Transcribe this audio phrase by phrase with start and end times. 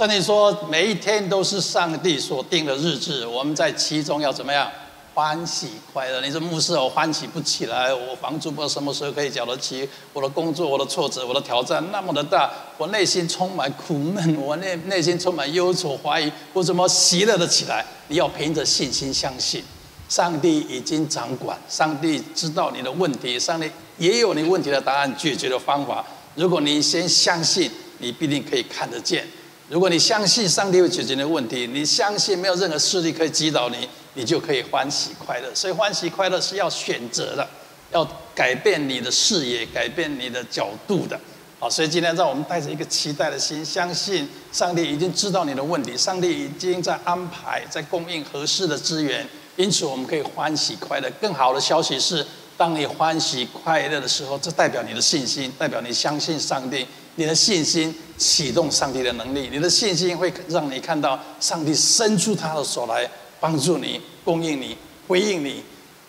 [0.00, 4.66] 圣经说，每一天都是上帝所定的日子，我们在其中要怎么样？
[5.12, 6.22] 欢喜快乐。
[6.22, 17.84] 你是牧师，我欢喜不起来，我房租不知道什么时候可以缴得起，我的工作、我的挫折、我的挑战那么的大，我内心充满苦闷，我内内心充满忧愁、怀疑，我怎么喜乐得起来？
[18.08, 19.62] 你要凭着信心相信，
[20.08, 26.02] 上帝已经掌管，上帝知道你的问题，上帝也有你问题的答案、解决的方法。
[26.36, 29.28] 如果你先相信，你必定可以看得见。
[29.70, 35.48] 如果你相信上帝会解决你的问题，你相信没有任何势力可以击倒你，你就可以欢喜快乐。
[35.54, 37.48] 所以欢喜快乐是要选择的，
[37.92, 41.16] 要改变你的视野，改变你的角度的。
[41.60, 51.08] 好，所以今天让我们带着一个期待的心，相信上帝已经知道你的问题，上帝已经在安排，在供应合适的资源，因此我们可以欢喜快乐。
[51.20, 56.84] 更好的消息是，当你欢喜快乐的时候，这代表你的信心，代表你相信上帝。
[57.16, 65.62] 你的信心启动上帝的能力，你的信心会让你看到上帝伸出他的手来帮助你、供应你、回应你。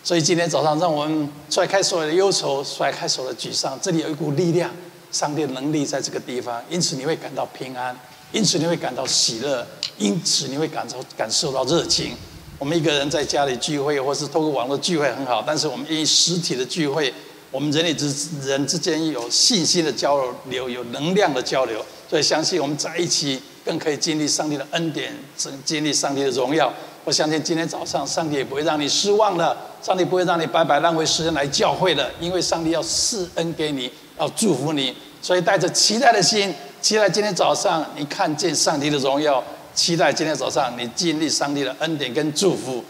[0.04, 3.78] 所以今天早上，让我们甩开所有的忧愁，甩开所有的沮丧。
[3.80, 4.70] 这里有一股力量，
[5.12, 7.96] 上帝的能力在这个地方，因此你会感到平安，
[8.32, 9.66] 因此你会感到喜乐，
[9.98, 12.16] 因此你会感受感受到热情。
[12.58, 17.12] 我们一个人在家里聚会，或是透过网络聚会很好，但是我们因实体的聚会。
[17.52, 18.10] 我们人与之
[18.46, 25.14] 人之间有信心的交流，有能量的交流，所以相信我们在一起更可以经历上帝的恩典，
[25.62, 26.72] 经历上帝的荣耀。
[27.04, 34.96] 我相信今天早上上帝也不会让你失望的，上帝不会让你白白浪费时间来教会的，因为上帝要赐恩给你，要祝福你。
[35.20, 39.44] 所以带着期待的心，期待今天早上你看见上帝的荣耀，
[39.74, 42.82] 期待今天早上你经历上帝的恩典跟祝福。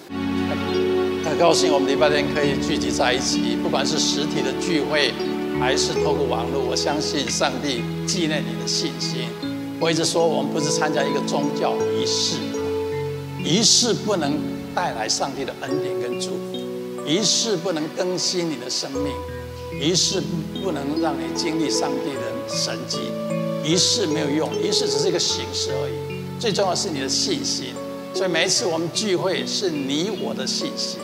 [1.43, 5.13] 高兴我们礼拜天可以聚集在一起，不管是实体的聚会，
[5.59, 9.27] 还是透过网络，我相信上帝纪念你的信心。
[9.81, 12.37] 我一直说，我们不是参加一个宗教仪式，
[13.45, 14.39] 仪式不能
[14.73, 16.63] 带来上帝的恩典跟祝福，
[17.05, 19.13] 仪式不能更新你的生命，
[19.81, 20.23] 仪式
[20.63, 22.99] 不能让你经历上帝的神迹，
[23.65, 26.23] 仪式没有用，仪式只是一个形式而已。
[26.39, 27.75] 最重要是你的信心。
[28.15, 31.01] 所以每一次我们聚会，是你我的信心。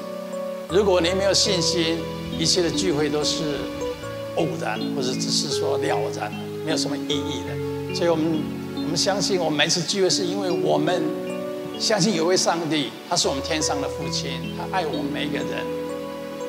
[0.71, 1.97] 如果你没有信心，
[2.39, 3.57] 一切的聚会都是
[4.37, 6.31] 偶然，或者只是说了然，
[6.63, 7.95] 没有什么意义的。
[7.95, 8.43] 所以，我们
[8.77, 11.03] 我们相信，我们每次聚会是因为我们
[11.81, 15.65] 相信有位上帝，他是我们天上的父亲，他爱我们每一个人，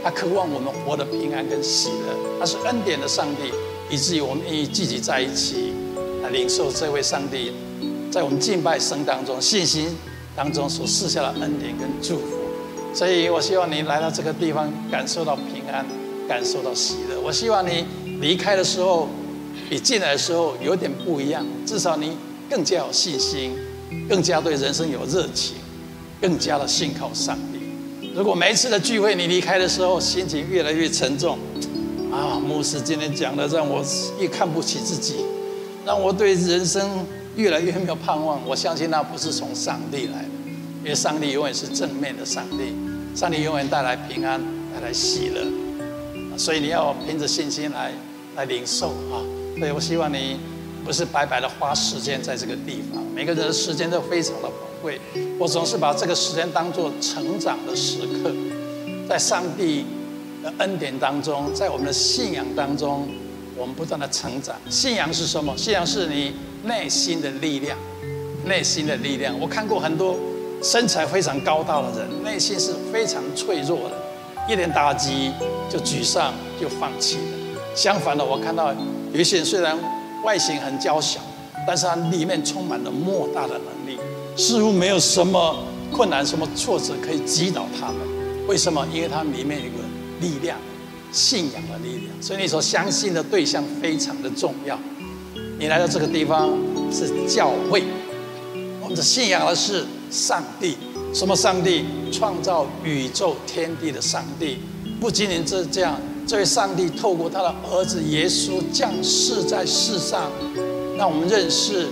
[0.03, 3.53] 他渴望我们活得平安跟喜乐，他是恩典的上帝，
[3.89, 5.71] 以至于我们愿意聚集在一起
[6.21, 7.53] 来领受这位上帝
[8.11, 9.95] 在我们敬拜声当中、信心
[10.35, 12.38] 当中所赐下的恩典跟祝福。
[12.93, 15.85] 所以我希望你来到这个地方，感受到平安，
[16.27, 17.19] 感受到喜乐。
[17.19, 17.85] 我希望你
[18.19, 19.07] 离开的时候，
[19.69, 21.45] 比进来的时候有点不一样。
[21.65, 22.17] 至少你
[22.49, 23.55] 更加有信心，
[24.09, 25.55] 更加对人生有热情，
[26.19, 27.59] 更加的信靠上帝。
[28.15, 31.37] 如果每一次的聚会你离开的时候，心情越来越沉重，
[32.11, 33.85] 啊，牧师今天讲的让我
[34.19, 35.17] 越看不起自己，
[35.85, 37.05] 让我对人生
[37.35, 38.41] 越来越没有盼望。
[38.47, 40.29] 我相信那不是从上帝来的。
[40.81, 42.73] 因为上帝永远是正面的上帝，
[43.13, 44.41] 上帝永远带来平安，
[44.73, 45.45] 带来喜乐，
[46.37, 47.91] 所以你要凭着信心来
[48.35, 49.19] 来领受啊！
[49.59, 50.39] 所以我希望你
[50.85, 54.99] 不是白白的花时间在这个地方，每个人的时间都非常的宝贵。
[55.37, 58.33] 我总是把这个时间当作成长的时刻，
[59.07, 59.85] 在上帝
[60.41, 63.09] 的恩典当中，在我们的信仰当中，
[63.57, 64.55] 我们不断的成长。
[64.69, 65.53] 信仰是什么？
[65.57, 67.77] 信仰是你内心的力量，
[68.45, 69.37] 内心的力量。
[69.37, 70.17] 我看过很多。
[70.61, 73.95] 身材非常高大的人，内心是非常脆弱的，
[74.47, 75.31] 一点打击
[75.69, 77.23] 就沮丧，就放弃了。
[77.73, 78.73] 相反的，我看到
[79.13, 79.77] 有一些人虽然
[80.25, 81.21] 外形很娇小，
[81.65, 83.97] 但是他里面充满了莫大的能力，
[84.35, 85.55] 似乎没有什么
[85.93, 87.97] 困难、什么挫折可以击倒他们。
[88.45, 88.85] 为什么？
[88.93, 89.85] 因为他里面有个
[90.19, 90.57] 力量，
[91.13, 92.21] 信仰的力量。
[92.21, 94.77] 所以你所相信的对象非常的重要。
[95.57, 96.49] 你来到这个地方
[96.91, 97.83] 是教会，
[98.81, 99.85] 我们的信仰的是。
[100.11, 100.77] 上帝，
[101.13, 101.85] 什么上帝？
[102.11, 104.57] 创造宇宙天地的上帝。
[104.99, 110.31] 不仅仅是这样，这位上帝透过他的儿子耶稣降世在世上，
[110.97, 111.87] 让我们认识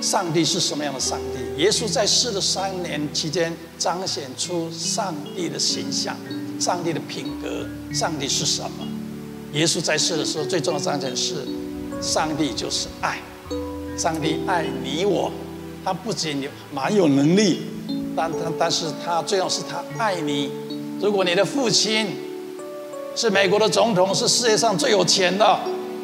[0.00, 1.62] 上帝是什么样的上帝。
[1.62, 6.16] 耶稣在世的三年期间，彰显出上帝的形象、
[6.60, 7.66] 上帝的品格。
[7.92, 8.86] 上帝是什么？
[9.52, 11.34] 耶稣在世的时候，最重要的彰显是，
[12.00, 13.18] 上帝就是爱，
[13.96, 15.32] 上帝爱你我。
[15.84, 17.62] 他不仅有蛮有能力，
[18.16, 20.50] 但但但是他最重要是他爱你。
[21.00, 22.06] 如果你的父亲
[23.14, 25.58] 是美国的总统，是世界上最有钱的，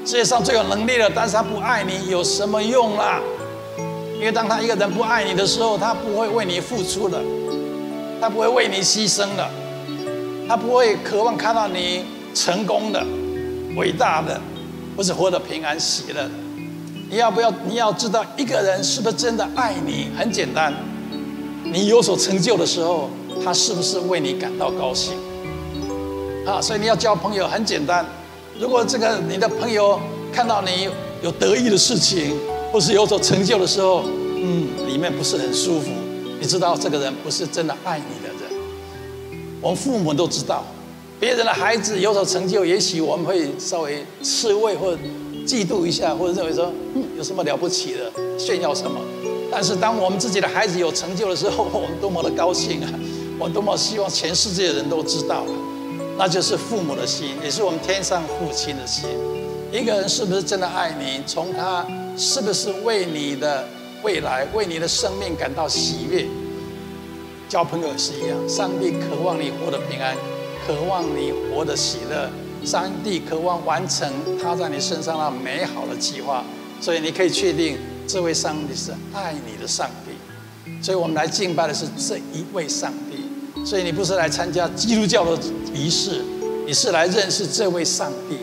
[0.04, 3.20] 世界上最有能力的，但是他不爱你，有什么用啦？
[4.16, 7.20] 因为当他一个人不爱你的时候，他不会为你付出的，
[8.20, 9.50] 他不会为你牺牲的，
[10.48, 13.04] 他不会渴望看到你成功的、
[13.76, 14.40] 伟大的，
[14.96, 16.30] 或是活得平安喜乐的。
[17.10, 17.52] 你要不要？
[17.66, 20.08] 你要知道一个人是不是真的爱你？
[20.16, 20.72] 很简单，
[21.64, 23.08] 你有所成就的时候，
[23.44, 25.14] 他是不是为你感到高兴？
[26.46, 28.04] 啊，所以你要交朋友很简单。
[28.58, 29.98] 如果这个你的朋友
[30.32, 30.88] 看到你
[31.22, 32.36] 有得意的事情，
[32.72, 34.02] 或是有所成就的时候，
[34.36, 35.90] 嗯，里面不是很舒服。
[36.40, 38.60] 你知道这个人不是真的爱你的人。
[39.60, 40.64] 我们父母都知道，
[41.18, 44.96] 别人的孩子有所成就，也许我们会稍微吃味或
[45.46, 49.00] 嫉妒一下，或者认为说，嗯，有什么了不起的，炫耀什么。
[49.50, 52.88] 但是当我们自己的孩子有成就的时候， 我们多么的高兴啊！
[53.38, 55.44] 我多么希望全世界的人都知道。
[56.16, 59.08] 那就是父母的心，也是我们天上父亲的心。
[59.72, 61.84] 一个人是不是真的爱你，从他
[62.16, 63.66] 是不是为你的
[64.02, 66.24] 未来、为你的生命感到喜悦。
[67.48, 70.16] 交朋友也是一样，上帝渴望你活得平安，
[70.66, 72.30] 渴望你活得喜乐。
[72.64, 74.10] 上帝渴望完成
[74.42, 76.44] 他在你身上那美好的计划，
[76.80, 77.76] 所以你可以确定，
[78.06, 80.12] 这位上帝是爱你的上帝。
[80.82, 83.64] 所以我们来敬拜的是这一位上帝。
[83.64, 85.38] 所以你不是来参加基督教的
[85.74, 86.22] 仪式，
[86.66, 88.36] 你是来认识这位上帝。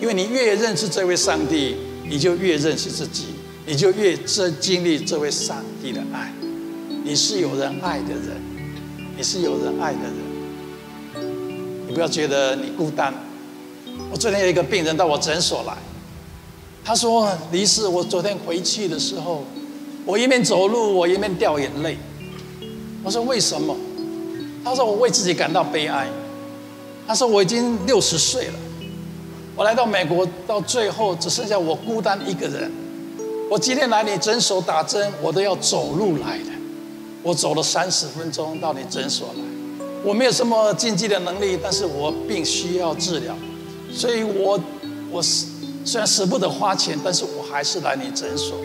[0.00, 1.76] 因为你越认识这位上帝，
[2.08, 3.26] 你就越认识自己，
[3.66, 6.32] 你就越这经历这位上帝的爱。
[7.04, 8.42] 你是有人爱的人，
[9.16, 11.26] 你是有人爱的人。
[11.88, 13.14] 你不要觉得你孤单。
[14.16, 15.76] 我昨天有一个病人到我诊所来，
[16.82, 19.44] 他说：“李医师，我昨天回去的时候，
[20.06, 21.98] 我一面走路，我一面掉眼泪。”
[23.04, 23.76] 我说：“为什么？”
[24.64, 26.08] 他说：“我为自己感到悲哀。”
[27.06, 28.54] 他说：“我已经六十岁了，
[29.54, 32.72] 我来到美国，到最后只剩下我孤单一个人。
[33.50, 36.50] 我今天来你诊所打针，我都要走路来的。
[37.22, 39.44] 我走了三十分钟到你诊所来。
[40.02, 43.36] 我没有什么经济的能力，但是我病需要治疗，
[43.92, 44.60] 所以我
[45.10, 48.56] 我虽然舍不得花钱，但是我还是来你诊所。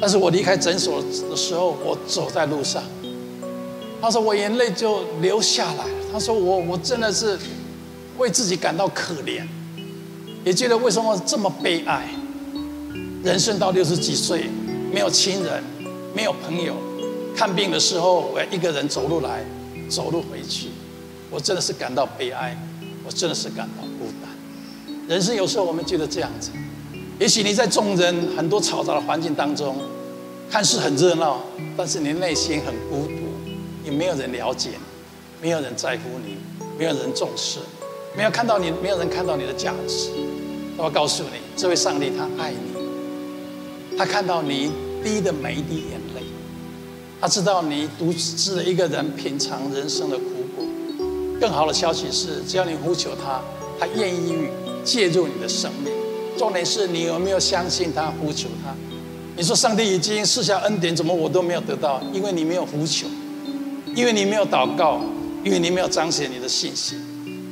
[0.00, 2.82] 但是我离开诊所的时候，我走在路上。”
[4.02, 7.38] 他说：“我眼泪就流下来。”他说：“我我真的是
[8.18, 9.46] 为自己感到可怜，
[10.44, 12.06] 也觉得为什么这么悲哀？
[13.22, 14.50] 人生到六十几岁，
[14.92, 15.62] 没有亲人，
[16.14, 16.76] 没有朋友，
[17.34, 19.42] 看病的时候我要一个人走路来，
[19.88, 20.68] 走路回去，
[21.30, 22.54] 我真的是感到悲哀，
[23.06, 24.23] 我真的是感到孤单。
[25.08, 26.50] 人生有时候我们觉得这样子，
[27.18, 29.76] 也许你在众人很多嘈杂的环境当中，
[30.50, 31.40] 看似很热闹，
[31.76, 33.24] 但是你内心很孤独。”
[33.84, 34.70] 也没有人了解，
[35.42, 36.38] 没有人在乎你，
[36.78, 37.58] 没有人重视，
[38.16, 40.08] 没有看到你，没有人看到你的价值。
[40.78, 44.72] 我告诉你，这位上帝他爱你，他看到你
[45.04, 46.22] 滴的每一滴眼泪，
[47.20, 50.24] 他知道你独自一个人品尝人生的苦
[50.56, 50.64] 果。
[51.38, 53.42] 更好的消息是，只要你呼求他，
[53.78, 54.48] 他愿意
[54.84, 55.92] 介入你的生命。
[56.38, 58.74] 重点是你有没有相信他，呼求他？
[59.36, 62.00] 你说上帝已经赐下恩典，怎么我都没有得到？
[62.12, 63.06] 因为你没有呼求。
[63.96, 65.00] 因为你没有祷告，
[65.44, 66.98] 因为你没有彰显你的信心，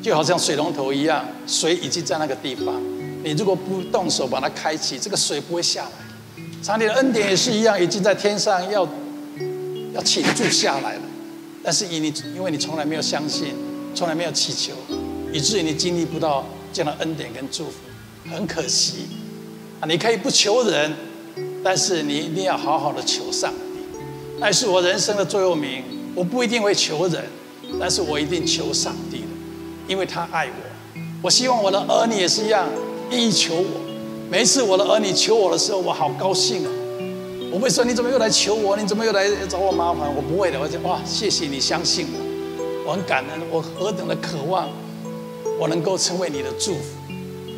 [0.03, 2.75] 就好像水龙头一样，水已经在那个地方，
[3.23, 5.91] 你如果不动手把它开启，这个水不会下来。
[6.61, 8.89] 上帝的恩典也是一样，已经在天上要
[9.95, 11.03] 要倾注下来了，
[11.63, 13.55] 但是因你因为你从来没有相信，
[13.95, 14.73] 从来没有祈求，
[15.33, 17.73] 以至于你经历不到这样的恩典跟祝福，
[18.31, 19.07] 很可惜
[19.81, 19.87] 啊！
[19.87, 20.93] 你可以不求人，
[21.63, 23.99] 但是你一定要好好的求上帝，
[24.39, 25.83] 那是我人生的座右铭。
[26.15, 27.25] 我不一定会求人，
[27.81, 29.27] 但是我一定求上帝的，
[29.89, 31.01] 因为他爱我。
[31.23, 32.69] 我希望我的儿女也是一样，
[33.11, 33.81] 愿意求我。
[34.31, 36.71] 每一次我的儿女求我的时候，我好高兴啊！
[37.53, 38.77] 我会说：“你怎么又来求我？
[38.79, 44.69] 你怎么又来找我麻烦？”我不会的，我讲：“哇，谢谢你相信我，我很感恩，我何等的渴望，
[45.59, 46.99] 我能够成为你的祝福。”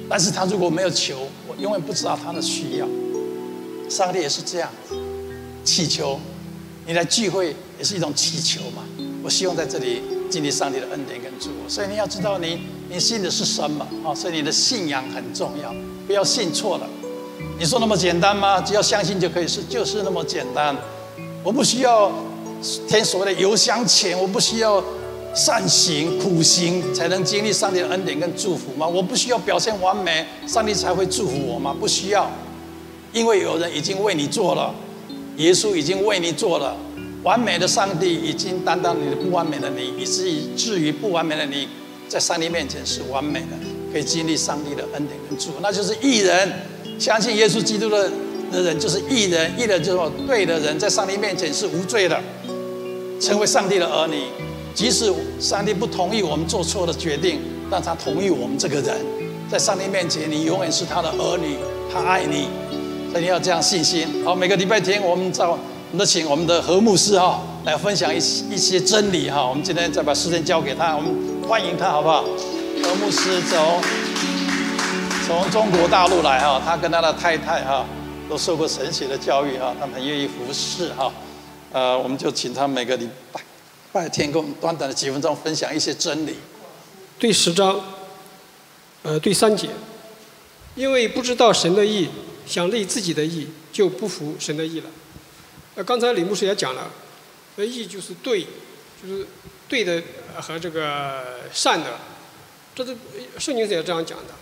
[0.08, 2.86] 但是他如果没有求，我永远不知道他的需要。
[3.88, 4.94] 上帝也是这样子，
[5.64, 6.18] 祈求。
[6.86, 8.82] 你来聚会也是一种祈求嘛？
[9.22, 11.54] 我希望在这里经历上帝的恩典跟祝福。
[11.66, 12.60] 所以你要知道你，
[12.90, 14.14] 你信的是什么啊？
[14.14, 15.74] 所以你的信仰很重要，
[16.06, 16.86] 不要信错了。
[17.58, 18.60] 你说那么简单吗？
[18.60, 20.76] 只要相信就可以，是就是那么简单。
[21.42, 22.12] 我不需要
[22.86, 24.84] 填所谓的油箱钱，我不需要
[25.34, 28.86] 善行苦行才能经历上帝的恩典跟祝福吗？
[28.86, 31.74] 我不需要表现完美，上帝才会祝福我吗？
[31.78, 32.30] 不需要，
[33.12, 34.74] 因为有人已经为你做了。
[35.36, 36.76] 耶稣已经为你做了
[37.24, 41.66] 完美的，上帝已经担当你的不完美的你，以至于至于不完美的你，
[42.08, 43.56] 在上帝面前是完美的，
[43.92, 46.52] 可以经历上帝的恩典跟祝福，那就是义人
[47.00, 48.08] 相信耶稣基督的
[48.52, 52.20] 的人就是义人，义人就是说对的人，在上帝面前是无罪的，
[53.20, 54.22] 成为上帝的儿女。
[54.74, 57.40] 即使上帝不同意我们做错的决定，
[57.70, 58.96] 但他同意我们这个人，
[59.48, 61.56] 在上帝面前，你永远是他的儿女，
[61.92, 62.48] 他爱你，
[63.12, 64.06] 所以你要这样信心。
[64.24, 65.56] 好，每个礼拜天我们找，
[65.92, 69.46] 我们请我们的何牧师哈来分享一一些真理哈。
[69.46, 71.14] 我们今天再把时间交给他，我们
[71.48, 72.24] 欢迎他好不好？
[72.82, 73.80] 何牧师走。
[75.26, 77.86] 从中国大陆来哈，他跟他的太太哈
[78.28, 81.12] 都受过神学的教育哈，他们很愿意服侍哈。
[81.72, 83.40] 呃，我们就请他每个礼拜
[83.94, 86.34] 拜天跟我们短短的几分钟分享一些真理。
[87.16, 87.80] 第十章，
[89.04, 89.68] 呃，第三节，
[90.74, 92.08] 因为不知道神的意，
[92.44, 94.90] 想立自己的意，就不服神的意了。
[95.76, 96.90] 呃，刚才李牧师也讲了，
[97.54, 98.44] 呃，意就是对，
[99.00, 99.24] 就是
[99.68, 100.02] 对的
[100.40, 101.22] 和这个
[101.52, 101.96] 善的，
[102.74, 102.96] 这是
[103.38, 104.34] 圣经也这样讲的。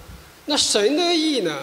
[0.47, 1.62] 那神的意呢？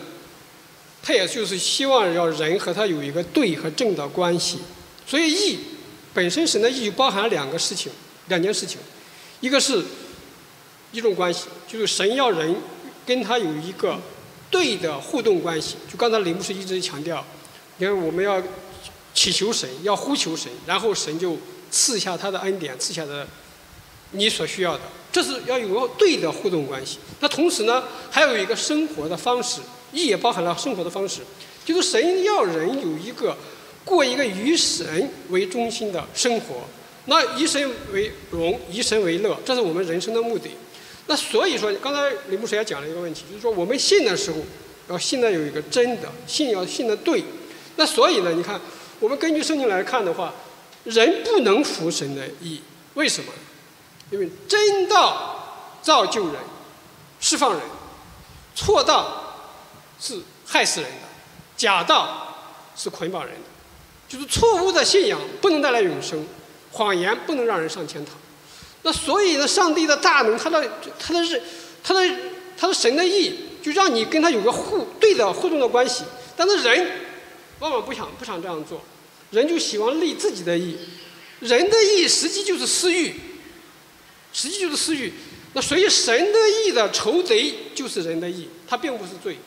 [1.02, 4.60] 他也就是希望要人和他有一个对和正的关系。
[5.08, 5.60] 所以义
[6.14, 7.92] 本身，神的意义包含两个事情，
[8.28, 8.80] 两件事情。
[9.42, 9.84] 一个是
[10.92, 12.56] 一种关系，就是神要人
[13.06, 13.98] 跟他有一个
[14.50, 15.76] 对的互动关系。
[15.90, 17.26] 就刚才林牧师一直强调，
[17.78, 18.42] 因为我们要
[19.14, 21.38] 祈求神，要呼求神，然后神就
[21.72, 23.28] 赐下他的恩典，赐下的
[24.12, 24.82] 你所需要的。
[25.12, 27.00] 这是要有个对的互动关系。
[27.20, 29.62] 那同时呢，还有一个生活的方式，
[29.94, 31.22] 义也包含了生活的方式，
[31.66, 33.38] 就是神要人有一个
[33.90, 36.62] 过一个以神为中心的生活。
[37.06, 40.52] 那以神为荣，以神为乐，这是我们人生的目的。
[41.08, 44.38] 那所以说，刚才李牧师也讲了一个问题，就是说我们信的时候
[44.90, 47.24] 要信的有一个真的，信要信的对。
[47.78, 48.62] 那所以呢，你看，
[49.00, 50.32] 我们根据圣经来看的话，
[50.84, 52.62] 人不能服神的义，
[52.94, 53.34] 为什么？
[54.12, 56.36] 因为真道造就人，
[57.20, 57.62] 释放人；
[58.54, 59.34] 错道
[60.00, 61.08] 是害死人的，
[61.58, 62.36] 假道
[62.76, 63.49] 是捆绑人的。
[64.10, 66.26] 就是错误的信仰不能带来永生，
[66.72, 68.16] 谎言不能让人上天堂。
[68.82, 71.42] 那所以呢，上帝的大能，他的他的是
[71.84, 72.16] 他的
[72.58, 76.04] 他的神的意，就让你跟他有个互对的互动的关系。
[76.36, 76.92] 但是人
[77.60, 78.82] 往往不想不想这样做，
[79.32, 80.76] 人就喜欢立自己的意，
[81.40, 83.16] 人的意实际就是私欲。
[84.32, 85.12] 实际就是私欲，
[85.54, 89.38] 那所以神的意的仇贼就是人的意，它并不是罪，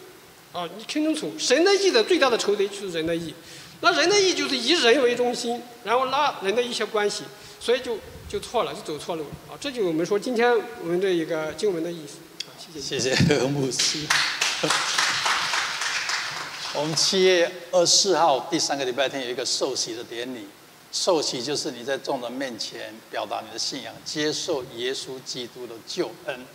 [0.50, 3.32] 啊，你听清楚，神的意的最大的仇贼就是人的意，
[3.82, 7.24] 那人的义就是以人为中心，然后拉人的一些关系，
[7.58, 7.98] 所以就
[8.28, 12.98] 就错了，就走错路了，啊，这就我们说今天我们这一个经文的意思，啊，谢谢。
[12.98, 14.06] 谢谢牧师。
[16.74, 20.46] 我们七月二十四号第三个礼拜天有一个受洗的典礼。
[20.92, 26.46] 受洗就是你在众人面前表达你的信仰，接受耶稣基督的救恩，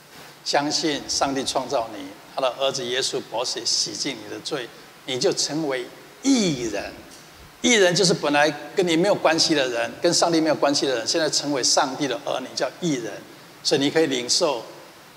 [0.46, 4.70] 相信上帝创造你，他的儿子耶稣宝血洗净你的罪，
[5.08, 5.86] 你就成为
[6.22, 6.94] 义人。
[7.68, 13.12] 艺人就是本来跟你没有关系的人，跟上帝没有关系的人，现在成为上帝的儿女，叫艺人。
[13.62, 14.64] 所以你可以领受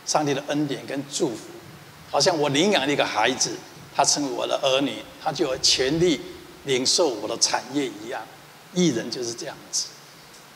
[0.05, 1.43] 上帝的恩典跟祝福，
[2.11, 3.53] 好像我领养一个孩子，
[3.95, 6.21] 他成为我的儿女，他就有权利
[6.65, 8.21] 领受我的产业一样。
[8.75, 9.87] 艺人就是这样子，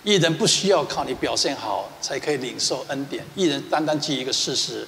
[0.02, 4.84] 艺人不需要靠你表现好才可以领受恩典，艺人单单记一个事实，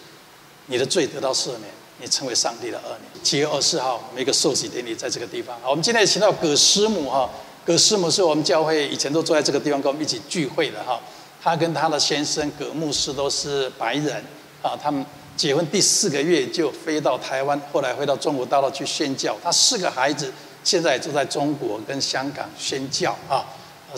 [0.66, 1.62] 你的罪得到赦免，
[2.00, 3.20] 你成为上帝的儿女。
[3.22, 5.58] 七月二十四号，我们一个受洗典礼在这个地方。
[5.66, 7.28] 我们今天也请到葛师母哈，
[7.64, 11.00] 葛师母是我们教会以前都坐在这个地方跟我们一起聚会的哈。
[11.42, 14.24] 她跟她的先生葛牧师都是白人
[14.62, 15.04] 啊，他们
[15.36, 19.36] 结婚第四个月就飞到台湾，后来回到中国大陆去宣教。
[19.42, 20.32] 他四个孩子。
[20.64, 23.46] 现在住在中国跟香港宣教啊，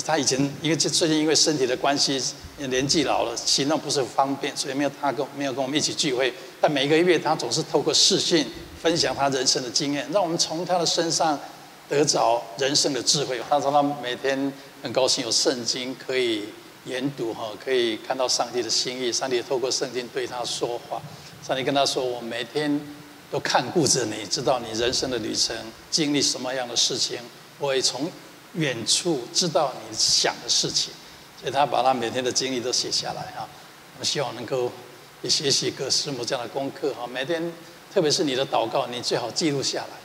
[0.04, 2.22] 他以前因为最近因为身体的关系，
[2.58, 6.30] 年纪老了，行动不是方便，所以没有他跟没有跟我们一起聚会。
[6.60, 8.46] 但每个月他总是透过视讯
[8.82, 11.38] 分享他人生的经验，让我们从他的身上
[11.88, 13.40] 得着人生的智慧。
[13.48, 16.44] 他说他每天很高兴有圣经可以
[16.84, 21.00] 研读哈，可以看到上帝的心意，上帝透过圣经对他说话。
[21.46, 22.80] 上帝跟他说：“我每天。”
[23.30, 25.54] 都看顾着你，知道你人生的旅程
[25.90, 27.18] 经历什么样的事情，
[27.58, 28.10] 我也从
[28.54, 30.94] 远处知道你想的事情，
[31.38, 33.46] 所以他把他每天的经历都写下来哈。
[33.96, 34.72] 我们希望能够
[35.22, 37.06] 也学习葛师母这样的功课哈。
[37.06, 37.52] 每天，
[37.92, 39.96] 特别是你的祷告，你最好记录下来。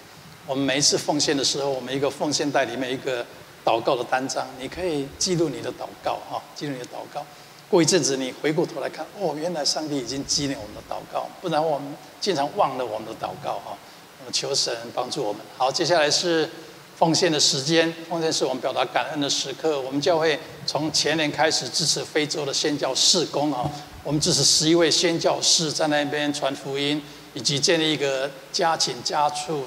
[0.46, 3.25] 我们每一次奉献的时候，我们一个奉献袋里面一个
[3.63, 7.25] 祷告的单张，你可以记录你的祷告哈，记录你的祷告。
[7.70, 13.77] 过一阵子，你回过头来看，哦，原来上帝已经纪念我们的祷告，不然我们经常忘了我们的祷告哈。
[14.20, 15.41] 那么求神帮助我们。
[15.58, 16.50] 好，接下来是
[16.98, 19.79] 奉献的时间，奉献是我们表达感恩的时刻。
[19.79, 23.67] 我们教会从前年开始支持非洲的宣教事工啊，
[24.03, 27.01] 我们支持十一位宣教士在那边传福音，
[27.33, 29.63] 以及建立一个家禽家畜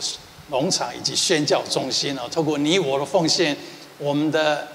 [0.50, 3.56] 农场以及宣教中心啊，透过你我的奉献，
[3.98, 4.68] 我们的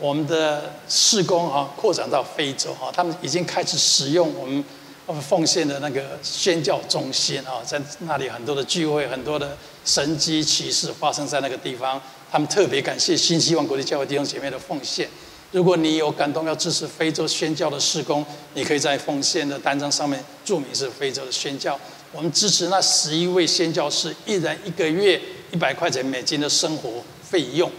[0.00, 4.64] 我们的事工啊，扩展到非洲哈，他们已经开始使用我们
[5.06, 12.00] 我们奉献的那个宣教中心啊，在那里很多的聚会，很多的神迹奇事发生在那个地方。
[12.32, 15.08] 他们特别感谢新希望国际教会弟兄姐妹的奉献。
[15.54, 21.78] 如果你有感动要支持非洲宣教的施工，你可以在奉献的单张上面注明是非洲的宣教。
[22.10, 25.20] 我们支持那十一位宣教士，一人一个月
[25.52, 27.70] 一百块钱美金的生活费用，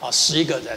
[0.00, 0.76] 啊，十一个人，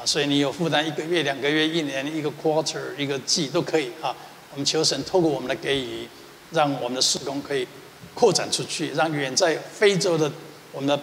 [0.00, 4.14] 啊，所以你有负担一个月、两个月、一年、一个 quarter、一个季都可以啊。
[4.52, 6.08] 我们求神透过我们的给予，
[6.52, 7.66] 让我们的施工可以
[8.14, 10.30] 扩展出去，让远在非洲的
[10.70, 11.02] 我们的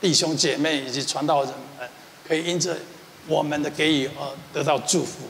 [0.00, 1.88] 弟兄姐妹以及传道人们，
[2.24, 2.76] 可以因着。
[3.26, 5.24] 我们的给予呃得到祝福！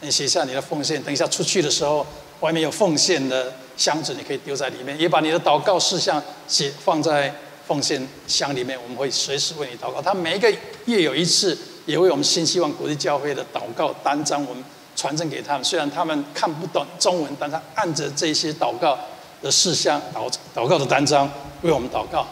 [0.00, 2.06] 你写下你的奉献，等一下出去的时候，
[2.40, 7.34] 外面有奉献的箱子，你可以丢在里面，也把你的祷告事项写放在
[7.66, 10.02] 奉献箱里面，我们会随时为你祷告。
[10.02, 10.50] 他每一个
[10.84, 14.62] 月有一次，也为我们新希望国际教会的祷告单张，我们
[14.94, 15.64] 传真给他们。
[15.64, 18.98] 虽然他们看不懂中文，但他按着这些祷告
[19.42, 21.30] 的事项祷祷告的单张
[21.62, 22.26] 为我们祷告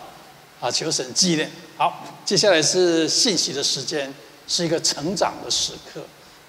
[0.61, 0.70] 啊！
[0.70, 1.50] 求神纪念。
[1.76, 4.12] 好，接下来是信息的时间。
[4.46, 6.02] 是一个成长的时刻，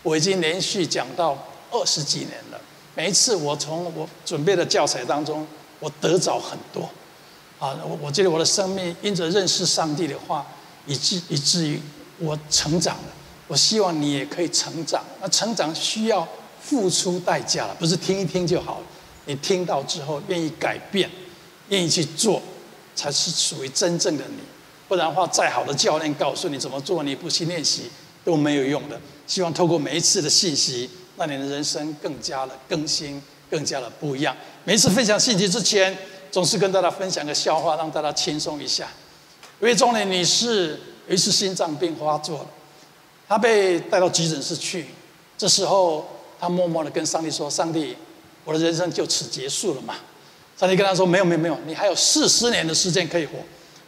[0.03, 1.37] 我已经连续讲到
[1.71, 2.59] 二十几年了。
[2.95, 5.45] 每一次我从我准备的教材当中，
[5.79, 6.89] 我得着很多，
[7.59, 10.45] 啊，我我觉得我的生命因着认识上帝的话，
[10.85, 11.81] 以至以至于
[12.19, 13.13] 我成长了。
[13.47, 15.03] 我希望你也可以成长。
[15.21, 16.27] 那成长需要
[16.61, 18.85] 付出代价了，不是听一听就好了。
[19.25, 21.09] 你听到之后愿意改变，
[21.69, 22.41] 愿意去做，
[22.95, 24.39] 才是属于真正的你。
[24.87, 27.89] 不然的话，再好的教练告诉你怎么做，你不去练习
[28.23, 28.99] 都没有用的。
[29.25, 34.35] 希望透过每一次的信息，让你的人生更加的更新，更加的不一样。
[34.63, 35.97] 每一次分享信息之前，
[36.31, 38.87] 总是跟大家分享个笑话，让大家轻松一下。
[39.59, 42.47] 一位中年女士有一次心脏病发作了，
[43.27, 44.85] 她被带到急诊室去。
[45.37, 46.07] 这时候，
[46.39, 47.95] 她默默的跟上帝说：“上帝，
[48.43, 49.95] 我的人生就此结束了嘛？”
[50.55, 53.33] 上帝跟她说：“没有，没有，没有，你还有四十年的时间可以活。”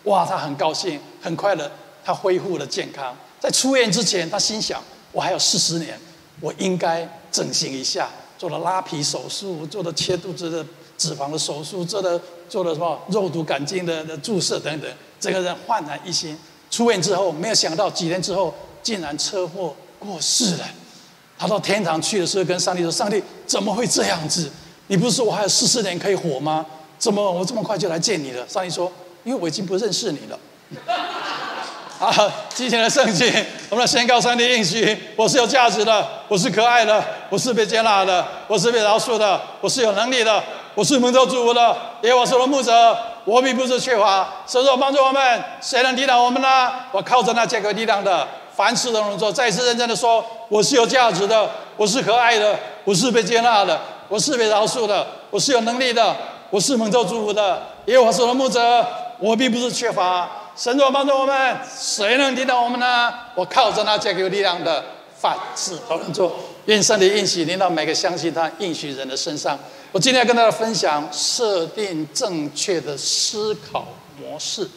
[0.08, 1.70] 哇，他很高兴，很快乐，
[2.04, 3.14] 他恢复了健康。
[3.42, 6.00] 在出院之前，他心想：我还有四十年，
[6.40, 10.66] 我应该整形一下，做了拉皮手术，做了切肚子的
[10.98, 14.90] 脂肪的手术，做了做了什么肉毒杆菌的的注射等等。
[15.20, 16.38] 这个人焕然一新。
[16.72, 20.66] 出院之后，没有想到几天之后，竟然车祸过世了。
[21.38, 24.50] 他到天堂去的时候，跟上帝说：“上帝，怎么会这样子？
[24.88, 26.66] 你不是说我还有四十年可以活吗？
[26.98, 28.90] 怎么我这么快就来见你了？”上帝说。
[29.28, 30.40] 因为我已经不认识你了。
[32.00, 33.30] 好， 今天的圣经，
[33.70, 40.42] 我们来宣告上帝应许：我是有价值的，我是可爱的，我是被接纳的，我是被饶恕的，我是有能力的，
[40.76, 41.76] 我是蒙受祝福的。
[42.04, 44.26] 耶和华是我的牧者，我必不致缺乏。
[44.48, 46.72] 神说帮助我们，谁能抵挡我们呢？
[46.94, 49.30] 我靠着那加给力量的，凡事都能做。
[49.30, 56.16] 再一次认真的说：我是有价值的，我是可爱的，我是被接纳的，我是被饶恕的，我是有能力的，
[56.50, 57.62] 我是蒙受祝福的。
[57.88, 58.86] 耶和华是我的牧者。
[59.20, 63.14] 我并不是缺乏，神若帮助我们，谁能抵挡我们呢？
[63.36, 64.84] 我靠着那加给力量的，
[65.18, 66.36] 凡事都能做。
[66.66, 69.58] 愿上帝应许临到每个相信他应许人的身上。
[69.92, 73.88] 我今天要跟大家分享，设定正确的思考
[74.20, 74.70] 模式。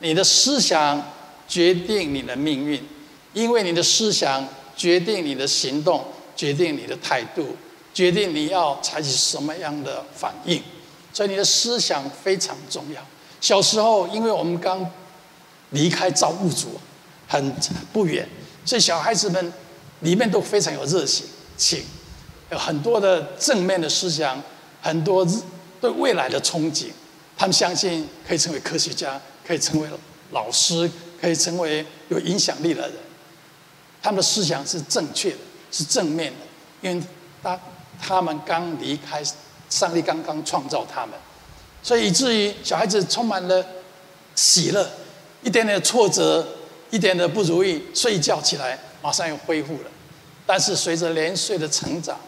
[0.00, 1.02] 你的思想
[1.48, 2.86] 决定你的命运，
[3.32, 6.04] 因为你的思想决定你的行动，
[6.36, 7.56] 决定你的态度，
[7.94, 10.62] 决定你要采取什么样的反应。
[11.12, 13.00] 所以你的思想非常重要。
[13.42, 14.88] 小时候，因为我们刚
[15.70, 16.80] 离开造物主
[17.26, 17.52] 很
[17.92, 18.26] 不远，
[18.64, 19.52] 所以小孩子们
[20.00, 21.26] 里面都非常有热情，
[21.56, 21.82] 请
[22.52, 24.40] 有很多的正面的思想，
[24.80, 25.26] 很多
[25.80, 26.86] 对未来的憧憬。
[27.36, 29.88] 他们相信可以成为科学家，可以成为
[30.30, 30.88] 老师，
[31.20, 32.92] 可以成为有影响力的人。
[34.00, 35.38] 他们的思想是正确的，
[35.72, 37.04] 是正面的，因为
[37.42, 37.58] 当
[38.00, 39.20] 他们刚离开，
[39.68, 41.18] 上帝刚刚创造他们。
[41.82, 43.64] 所以以至于小孩子充满了
[44.34, 44.88] 喜乐，
[45.42, 46.46] 一点点挫折，
[46.90, 49.90] 一点的不如意，睡觉起来马上又恢复了。
[50.46, 52.18] 但是随着年岁的成长，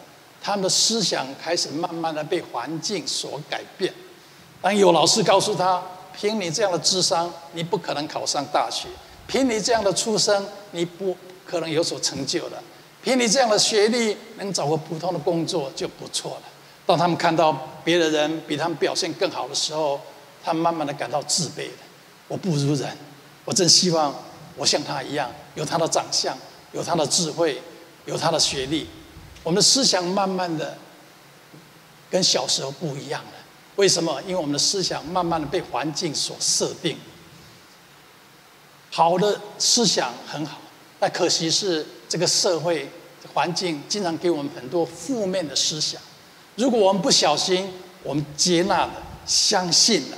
[0.43, 3.93] 他们的思想开始慢慢的被环境所改变。
[4.61, 5.83] 当有老师告诉他
[6.17, 8.89] ：“凭你这样的智商，你不可能考上大学；
[9.27, 12.57] 凭你这样的出身，你不可能有所成就的；
[13.03, 16.43] 凭你这样的学历，能找个普通的工作就不错了。”
[16.87, 20.01] 当他们看到别的人比他们表现更好的时候，
[20.43, 21.69] 他们慢慢的感到自卑。
[22.29, 22.97] 我不如人，
[23.45, 24.15] 我真希望
[24.57, 26.37] 我像他一样，有他的长相，
[26.73, 27.61] 有他的智慧，
[28.05, 28.87] 有他的学历。
[29.43, 30.77] 我们的思想慢慢的
[32.11, 33.31] 跟小时候不一样了。
[33.77, 34.21] 为什么？
[34.23, 36.97] 因为我们的思想慢慢的被环境所设定。
[38.91, 40.59] 好的思想很好，
[41.01, 42.89] 但可惜是这个社会
[43.33, 46.01] 环境经常给我们很多负面的思想。
[46.57, 47.69] 如果我们不小心，
[48.03, 50.17] 我们接纳了、相信了，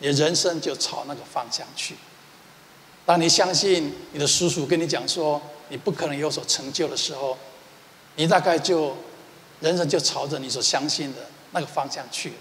[0.00, 1.94] 你人生就朝那个方向去。
[3.04, 7.38] 当你相信你的叔叔跟你讲说你不可能有所成就的时候，
[8.16, 8.96] 你大概就
[9.60, 11.20] 人生就朝着你所相信的
[11.52, 12.34] 那个方向去了。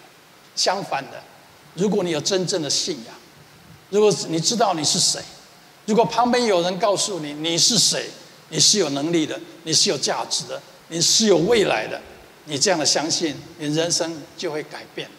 [0.56, 1.22] 相反的，
[1.76, 3.14] 如果你有真正的信仰，
[3.92, 5.22] 如果你知道你是谁，
[5.86, 8.10] 如果旁边有人告诉你你是谁，
[8.50, 12.02] 你是有能力的，你是有价值的，你是有未来的，
[12.46, 15.10] 你这样的相信，你人生就会改变。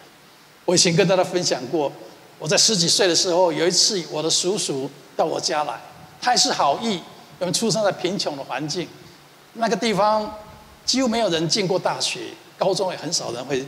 [0.65, 1.91] 我以前跟大家分享过，
[2.39, 5.79] 我在十几岁的时候，有一次我的叔叔到我家来，
[6.21, 7.01] 他也是好意，
[7.39, 8.87] 我们出生在贫穷的环境，
[9.53, 10.29] 那个地方
[10.85, 12.19] 几乎没有人进过大学，
[12.57, 13.65] 高中也很少人会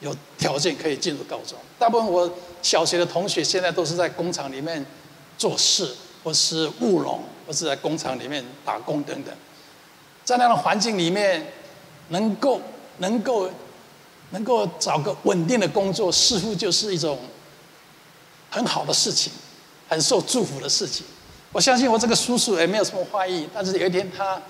[0.00, 1.58] 有条件可以进入高中。
[1.78, 2.30] 大部分我
[2.62, 4.84] 小学的同学现在都是在工厂里面
[5.36, 9.34] 做事，或是务农，或是在工厂里面打工等等。
[10.24, 11.52] 在那样的环境里面，
[12.08, 12.60] 能够
[12.98, 13.48] 能够
[14.30, 17.18] 能够找个稳定的工作，似乎就是一种
[18.50, 19.32] 很好的事情，
[19.88, 21.04] 很受祝福的事情。
[21.52, 24.40] 我相信我这个叔叔也没有什么坏意，但是有一天他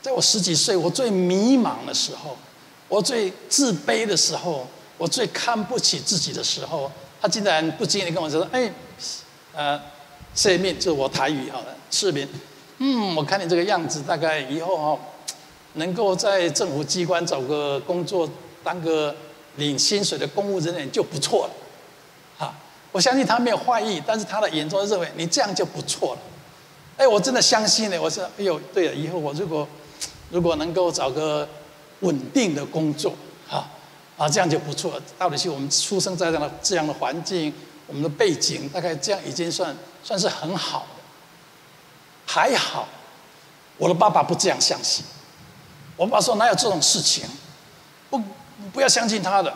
[0.00, 2.36] 在我十几岁，我最迷茫的时候，
[2.88, 4.66] 我最自卑的时候，
[4.98, 6.90] 我最看不起自己的时候，
[7.20, 8.72] 他竟然不经意跟我说：“哎，
[9.54, 9.80] 呃，
[10.34, 12.26] 谢面就是我台语好了，市民，
[12.78, 14.98] 嗯，我看你这个样子，大概以后哦，
[15.74, 18.28] 能够在政府机关找个工作，
[18.62, 19.14] 当个
[19.56, 21.52] 领薪水的公务人员就不错了。”
[22.38, 22.54] 哈，
[22.92, 26.20] 我相信他没有坏意，但是他的眼中认为你这样就不错了。
[26.96, 29.66] 哎，我真的相信呢，我说，哎呦，对了，以后我如果
[30.30, 31.48] 如果能够找个
[32.00, 33.14] 稳定的工作，
[33.48, 33.66] 哈，
[34.16, 35.00] 啊，这样就不错。
[35.18, 37.52] 到底是我们出生在这样的这样的环境，
[37.86, 41.02] 我们的背景大概这样已经算算是很好的。
[42.26, 42.88] 还好，
[43.78, 45.04] 我的爸爸不这样相信。
[45.96, 47.24] 我爸说哪有这种事情？
[48.10, 48.20] 不，
[48.72, 49.52] 不要相信他的。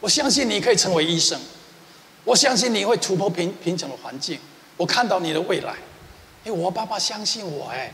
[0.00, 1.40] 我相信你可以成为医生，
[2.24, 4.38] 我相信你会突破贫贫穷的环境。
[4.76, 5.74] 我看到你的未来。
[6.44, 7.92] 哎，我爸爸相信我哎。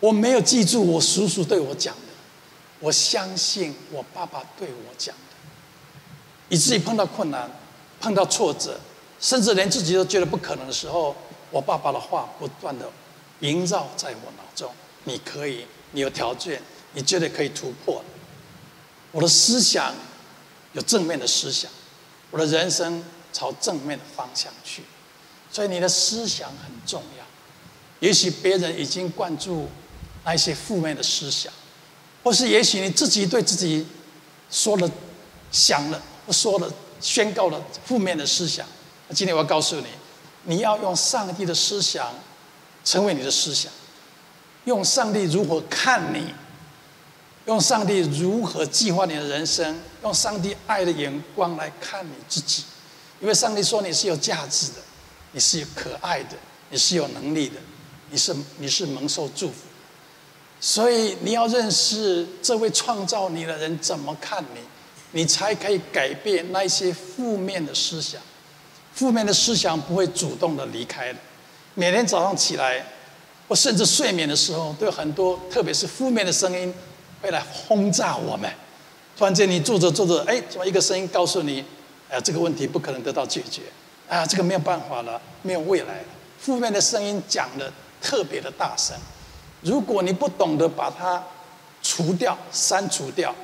[0.00, 2.12] 我没有记住我叔叔对我讲的，
[2.80, 5.34] 我相信我爸爸对我讲的，
[6.50, 7.50] 以至于碰到困难、
[8.00, 8.78] 碰到挫折，
[9.18, 11.16] 甚至连自己都觉得不可能的时候，
[11.50, 12.86] 我爸爸的话不断的
[13.40, 14.70] 萦绕在我脑中。
[15.04, 16.60] 你可以，你有条件，
[16.92, 18.04] 你绝对可以突破。
[19.10, 19.94] 我的思想
[20.74, 21.70] 有正面的思想，
[22.30, 23.02] 我的人生
[23.32, 24.82] 朝正面的方向去。
[25.50, 27.24] 所以你的思想很重要。
[28.00, 29.66] 也许别人已经灌注。
[30.26, 31.52] 那些负面的思想，
[32.22, 33.86] 或是也许你自己对自己
[34.50, 34.90] 说了、
[35.52, 38.66] 想了、说了、宣告了负面的思想。
[39.06, 39.86] 那今天我要告诉你，
[40.44, 42.10] 你要用上帝的思想
[42.82, 43.70] 成为你的思想，
[44.64, 46.32] 用上帝如何看你，
[47.46, 52.64] 用上帝如何计划你的人生，用上帝爱的眼光来看你自己。
[53.20, 54.78] 因为上帝说你是有价值的，
[55.32, 56.36] 你是可爱的，
[56.70, 57.56] 你是有能力的，
[58.10, 59.54] 你是你是蒙受祝福。
[60.60, 64.60] 所以你要认识这位创造你的人怎么看你，
[65.12, 68.20] 你才可以改变那些负面的思想。
[68.94, 71.18] 负面的思想不会主动的离开的。
[71.74, 72.84] 每天早上起来，
[73.48, 76.72] 或甚至睡眠的时候，都有很多，特别是负面的声音
[77.20, 78.50] 会来轰炸我们。
[79.16, 81.64] 突然间你做着做着，哎，怎么一个声音告诉你，
[82.10, 83.62] 哎，这个问题不可能得到解决，
[84.08, 86.08] 啊，这个没有办法了，没有未来了。
[86.38, 88.96] 负面的声音讲得特别的大声。
[89.62, 91.22] 如果你不懂得把它
[91.82, 93.34] 除掉、删除掉，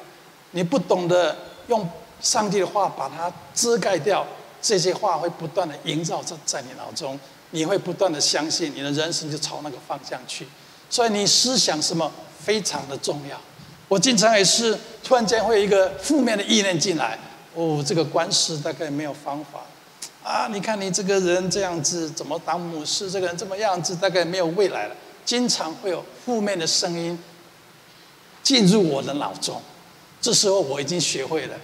[0.50, 1.36] 你不懂得
[1.68, 1.88] 用
[2.20, 4.26] 上帝的话把它遮盖掉，
[4.60, 7.18] 这些话会不断的萦绕在在你脑中，
[7.50, 10.46] 你会不断的相信，你的人生就朝那个方向去。
[10.88, 12.10] 所以你思想什么
[12.44, 13.40] 非常的重要。
[13.88, 17.18] 我经常也是突然间会有一个负面的意念进来，
[17.54, 19.60] 哦，这个官司大概没有方法
[20.22, 20.48] 啊！
[20.52, 23.10] 你看你这个人这样子，怎么当牧师？
[23.10, 24.94] 这个人这么样子，大概没有未来了。
[25.24, 27.18] 经常会有负面的声音
[28.42, 29.60] 进入我的脑中，
[30.20, 31.56] 这时候我已经学会了，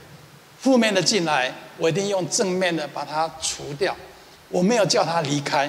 [0.59, 3.97] 负面的进来，我一定用正面的把它除掉。
[4.49, 5.67] 我没有叫他离开，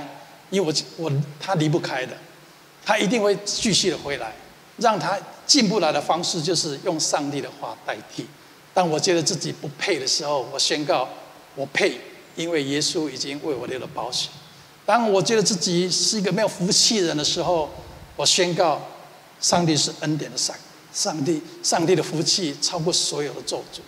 [0.50, 2.16] 因为我我他离不开的，
[2.86, 4.34] 他一定会继续的回来。
[4.78, 8.28] 让他进不来的方式就是用上帝的话代替。
[8.76, 11.10] 当我觉得自己不配的时候，我宣告
[11.56, 12.00] 我配，
[12.36, 14.30] 因为耶稣已经为我留了保险。
[14.86, 17.68] 当我觉得自己是一个没有福气的人的时候，
[18.16, 18.80] 我宣告，
[19.42, 20.54] 上帝是恩典的神，
[20.94, 23.80] 上帝，上帝的福气超过所有的咒诅。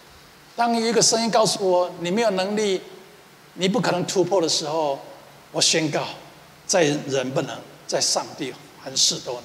[0.56, 2.82] 当有一个声音告诉我你没有能力，
[3.60, 4.98] 你不可能突破的时候，
[5.52, 6.06] 我宣告，
[6.65, 7.54] 在人不能，
[7.86, 9.43] 在上帝凡事都能。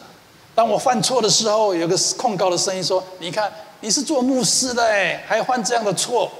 [0.54, 6.30] 当我犯错的时候，有个控告的声音说：“你看，你是做牧师的，哎，还犯这样的错，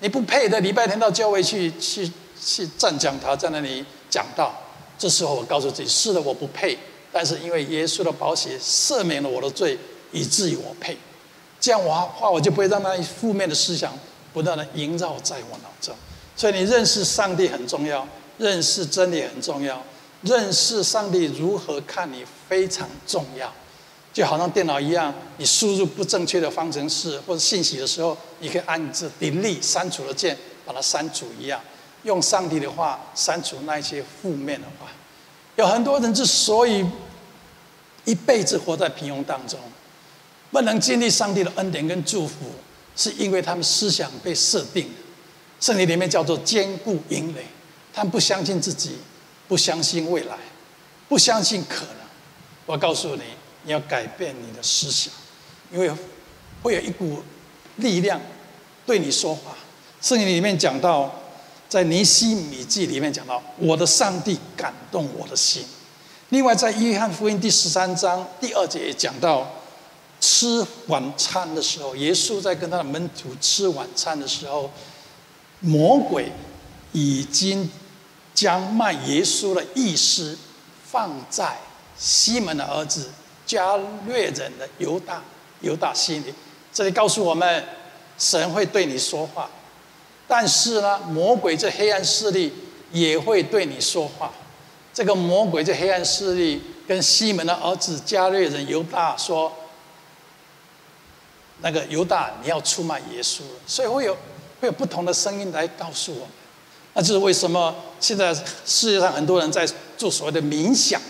[0.00, 0.60] 你不配的。
[0.60, 4.54] 礼拜天到教会去 去去站讲台，在那里讲道。”
[4.98, 6.78] 这时候我告诉自己：“是的，我不配。
[7.10, 9.78] 但是因为耶稣的宝血赦免了我的罪，
[10.12, 10.98] 以至于我配。
[11.58, 13.92] 这样我话我就不会让那负面的思想
[14.34, 15.94] 不断的萦绕在我脑中。
[16.40, 19.78] 所以你认识上帝很重要，认识真理很重要。”
[20.24, 23.52] 认识上帝如何看你非常重要，
[24.10, 31.60] 就好像电脑一样，你输入不正确的方程式或者信息的时候，你可以按着 delete 删除的键把它删除一样。
[32.04, 34.88] 用上帝的话删除那些负面的话。
[35.56, 36.82] 有很多人之所以
[38.06, 39.60] 一辈子活在平庸当中，
[40.50, 42.52] 不能经历上帝的恩典跟祝福，
[42.96, 44.90] 是因为他们思想被设定，
[45.60, 47.44] 圣经里面叫做坚固营垒，
[47.92, 48.96] 他们不相信自己。
[49.48, 50.36] 不相信未来，
[51.08, 51.94] 不相信可能。
[52.66, 53.22] 我告诉你，
[53.64, 55.12] 你要改变你的思想，
[55.72, 55.90] 因为
[56.62, 57.20] 会有一股
[57.78, 58.20] 力量
[58.86, 59.56] 对你说话。
[60.00, 61.12] 圣经里面讲到，
[61.68, 65.64] 在尼西米记里面讲到，我的上帝感动我的心。
[66.28, 69.50] 另外，在约翰福音第十三章第二节也讲到，
[70.20, 74.70] 吃晚餐的时候，耶稣在跟他的门徒吃晚餐的时候，
[75.60, 76.32] 魔鬼
[76.92, 77.70] 已经。
[78.32, 80.38] 将卖耶稣的意思
[80.86, 81.58] 放在
[81.98, 83.10] 西门的儿子
[83.44, 85.22] 加略人的犹大
[85.60, 86.32] 犹大心里。
[86.72, 87.62] 这里告诉我们，
[88.16, 89.50] 神会对你说话，
[90.26, 92.50] 但是呢，魔鬼这黑暗势力
[92.92, 94.32] 也会对你说话。
[94.94, 99.52] 这个魔鬼这黑暗势力跟西门的儿子加略人犹大说
[101.60, 104.16] ：“那个犹大，你要出卖耶稣了。”所以会有
[104.60, 106.28] 会有不同的声音来告诉我们。
[106.94, 108.34] 那就是为什么现在
[108.66, 111.00] 世界上很多人在做所谓的冥想，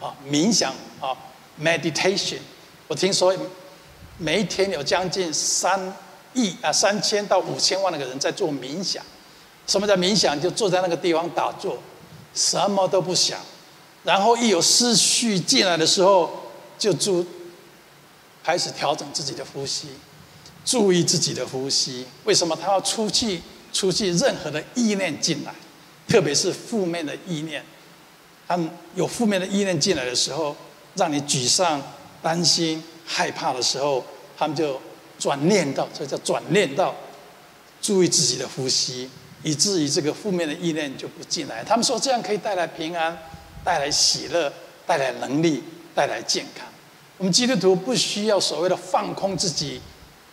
[0.00, 1.16] 啊，冥想啊
[1.60, 2.38] ，meditation。
[2.88, 3.34] 我听说
[4.18, 5.94] 每一天有将近三
[6.34, 9.02] 亿啊三千到五千万的个人在做冥想。
[9.66, 10.38] 什么叫冥想？
[10.38, 11.78] 就坐在那个地方打坐，
[12.34, 13.38] 什么都不想，
[14.02, 17.24] 然后一有思绪进来的时候，就注
[18.42, 19.88] 开始调整自己的呼吸，
[20.64, 22.06] 注意自己的呼吸。
[22.24, 23.40] 为什么他要出去？
[23.74, 25.52] 出去任何的意念进来，
[26.06, 27.60] 特别是负面的意念，
[28.46, 30.56] 他们有负面的意念进来的时候，
[30.94, 31.82] 让你沮丧、
[32.22, 34.04] 担心、害怕的时候，
[34.38, 34.80] 他们就
[35.18, 36.94] 转念到，这叫转念到，
[37.82, 39.10] 注意自己的呼吸，
[39.42, 41.64] 以至于这个负面的意念就不进来。
[41.64, 43.18] 他们说这样可以带来平安，
[43.64, 44.52] 带来喜乐，
[44.86, 45.60] 带来能力，
[45.96, 46.64] 带来健康。
[47.18, 49.80] 我们基督徒不需要所谓的放空自己，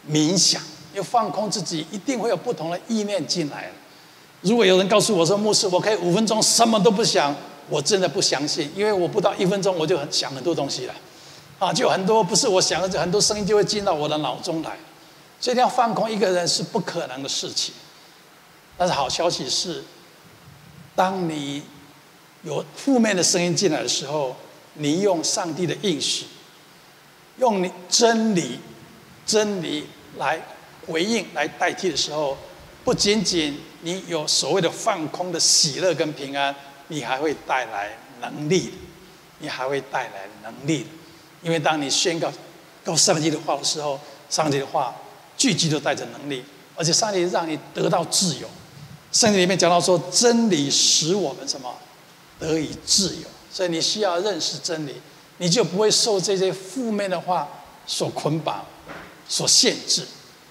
[0.09, 0.61] 冥想。
[0.93, 3.71] 要放空自己，一定会有不同的意念进来。
[4.41, 7.35] 如果有人告诉我说：“牧师，我可以五分钟什么都不想。”
[7.69, 10.95] 我真的不相信，因为我不到一分钟我就很想很多东西了，
[11.57, 14.77] 啊，就很多不是我想的，就很多声音就会进到我的脑中来。
[15.39, 17.73] 所以要放空一个人是不可能的事情。
[18.77, 19.81] 但是好消息是，
[20.93, 21.63] 当你
[22.43, 24.35] 有负面的声音进来的时候，
[24.73, 26.25] 你用上帝的应许，
[27.37, 28.59] 用你真理，
[29.25, 30.41] 真理来。
[30.87, 32.35] 回应来代替的时候，
[32.83, 36.53] 不仅仅你有所谓的放空的喜乐跟平安，
[36.87, 38.73] 你还会带来能力，
[39.37, 40.87] 你还会带来能力。
[41.43, 42.33] 因为当你宣告
[42.83, 44.93] 告上帝的话的时候，上帝的话
[45.37, 46.43] 句句都带着能力，
[46.75, 48.49] 而且上帝让你得到自由。
[49.11, 51.71] 圣经里面讲到说，真理使我们什么
[52.39, 54.95] 得以自由，所以你需要认识真理，
[55.37, 57.47] 你就不会受这些负面的话
[57.85, 58.65] 所捆绑、
[59.31, 60.05] 所限制。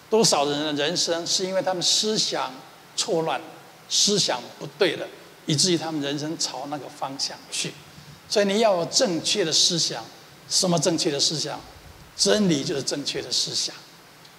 [0.09, 2.51] 多少人的人生是因为他们思想
[2.97, 3.39] 错乱、
[3.91, 5.07] 思想不对了，
[5.45, 7.75] 以至于他们人生朝那个方向去。
[8.27, 10.03] 所以你要有正确的思想。
[10.49, 11.61] 什么正确的思想？
[12.17, 13.73] 真理就是正确的思想，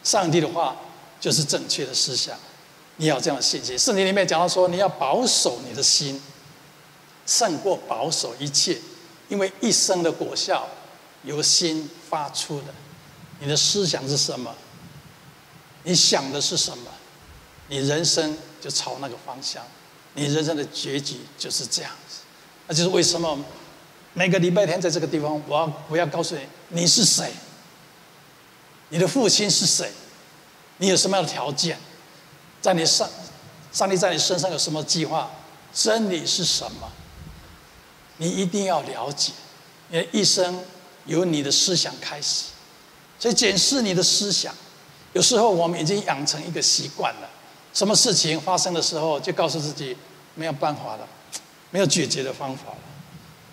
[0.04, 0.76] 上帝的话
[1.22, 2.38] 就是正确的思想。
[2.98, 3.80] 你要这样的信心。
[3.80, 6.22] 圣经里面讲到说，你要保守你的心，
[7.26, 8.78] 胜过保守一切，
[9.30, 10.68] 因为一生的果效
[11.24, 12.66] 由心发出的。
[13.42, 14.56] 你的思想是什么？
[15.84, 16.92] 你想的是什么，
[17.70, 19.64] 你人生就朝那个方向，
[20.14, 22.20] 你人生的结局就是这样子。
[22.68, 23.44] 那就是为什么
[24.14, 27.32] 每个礼拜天在这个地方，我要我要告诉你，你是谁？
[28.90, 29.92] 你的父亲是谁？
[30.78, 31.80] 你有什么样的条件？
[32.62, 33.10] 在你上，
[33.72, 35.32] 上帝在你身上有什么计划？
[35.74, 36.92] 真理是什么？
[38.18, 39.32] 你一定要了解。
[39.90, 40.64] 你的一生
[41.06, 42.51] 由你的思想开始，
[43.22, 44.52] 所以检视你的思想。
[45.14, 47.30] 有时候我们已经养成一个习惯了，
[47.72, 49.96] 什么事情发生的时候，就告诉自己
[50.34, 51.08] 没有办法了，
[51.70, 52.78] 没有解决的方法了。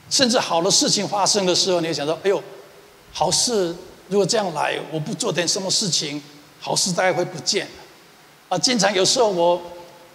[0.09, 2.43] 甚至好的事情发生的时候，你会想说：“哎呦，
[3.13, 3.77] 好事
[4.09, 6.23] 如果这样来，我不做点什么事情，
[6.59, 7.73] 好事大概会不见了。”
[8.49, 9.61] 啊，经常有时候我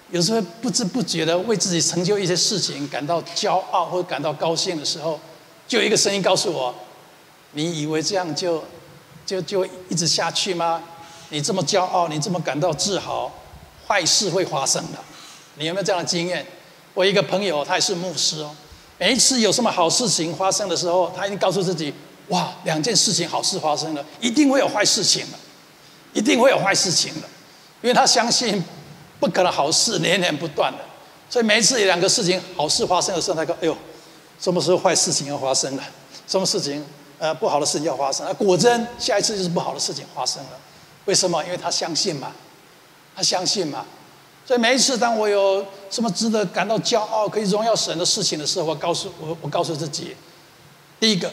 [0.10, 5.20] 有时候不知不觉的为自己成就一些事情感到骄傲或者感到高兴的时候，
[5.68, 6.74] 就有一个声音告诉我
[7.52, 8.64] ：“你以为这样就
[9.26, 10.82] 就就一直下去吗？
[11.30, 13.32] 你这么骄傲，你这么感到自豪，
[13.88, 15.00] 坏事会发生的。”
[15.56, 16.46] 你有没有这样的经验？
[16.96, 18.56] 我一个朋友，他也是牧师哦。
[18.98, 21.94] 每一次有什么好事情发生的时候，他一定告诉自己：
[22.30, 25.38] 哇，两件事情好事发生了，一定会有坏事情的，
[26.14, 27.28] 一定会有坏事情的，
[27.82, 28.64] 因为他相信
[29.20, 30.80] 不可能好事连连不断的。
[31.30, 33.78] 所以每一次有两个事情好事发生的时候，他说：哎呦，
[34.40, 35.84] 什么时候坏事情要发生了？
[36.28, 36.84] 什么事情
[37.20, 38.32] 呃不好的事情要发生？
[38.36, 40.50] 果真下一次就是不好的事情发生了。
[41.06, 41.44] 为什么？
[41.44, 42.32] 因为他相信嘛，
[43.16, 43.86] 他相信嘛。
[44.46, 50.16] 所以每一次，当我有什么值得感到骄傲、可以荣耀神的事情的时候，我告诉我，我告诉自己：
[51.00, 51.32] 第一个，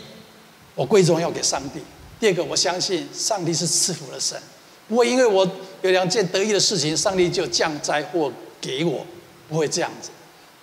[0.77, 1.81] 我归荣耀给上帝；
[2.21, 4.41] 第二个，我相信上帝是赐福的神。
[4.89, 5.49] 不会因为我
[5.83, 9.05] 有两件得意的事情，上帝就降灾祸给我，
[9.49, 10.11] 不会这样子。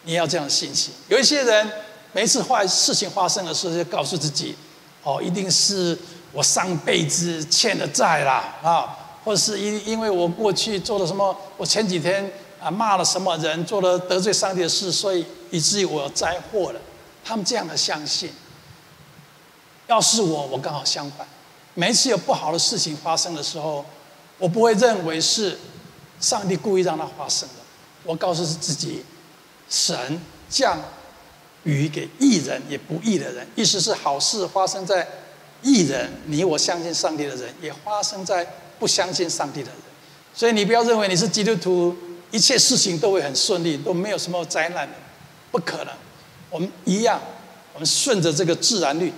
[0.04, 0.94] 你要这样信心。
[1.10, 1.70] 有一些人，
[2.14, 4.56] 每一次坏事情发生的时候，就告诉自己：
[5.08, 5.98] 哦，一定是
[6.34, 8.98] 我上辈子欠的债啦啊！
[9.24, 12.30] 或是因因为我过去做了什么，我前几天
[12.62, 16.82] 啊骂了什么人，做了得罪上帝的事，所以以至于我灾祸了。
[17.24, 18.30] 他们这样的相信。
[19.88, 21.26] 要是我，我刚好相反。
[21.74, 23.86] 每一次有不好的事情发生的时候，
[24.38, 25.58] 我不会认为是
[26.20, 27.56] 上帝故意让它发生的。
[28.04, 29.06] 我告诉自己，
[29.70, 30.78] 神降
[31.68, 35.08] 予给义人也不义的人，意思是好事发生在
[35.62, 38.48] 义人，你我相信上帝的人，也发生在。
[38.80, 39.78] 不相信上帝的人，
[40.36, 41.98] 所以你不要认为你是基督徒，
[42.30, 44.88] 一切事情都会很顺利，都没有什么灾难，
[45.50, 45.88] 不可能。
[46.52, 47.20] 我们一样，
[47.74, 49.12] 我们顺着这个自然律，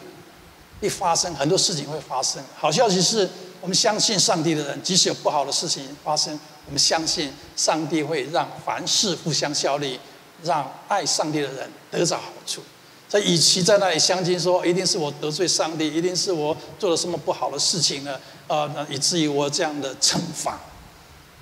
[0.79, 2.41] 一发生很多事情会发生。
[2.55, 9.99] 好消息是我们相信上帝的人，即使有不好的事情发生，我们相信上帝会让凡事互相效力，
[10.43, 12.62] 让爱上帝的人得着好处。
[13.08, 18.19] 所以，与其在那里相亲说一定是我得罪上帝，一定是我做了什么不好的事情呢？
[18.47, 20.60] 啊，那以至于我这样的惩罚，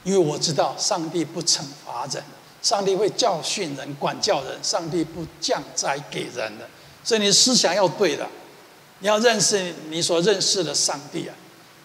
[0.06, 2.24] 因为我知道上帝不惩罚人，
[2.62, 6.66] 上帝会教训人、管教人，上帝不降灾给人的。
[7.04, 8.26] 所以你思想要对的，
[9.00, 11.36] 你要认识你所认识的上帝啊。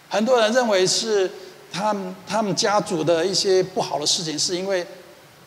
[0.07, 1.29] 很多人认为是
[1.73, 4.85] 他们他们家族的一些不好的事情，是因为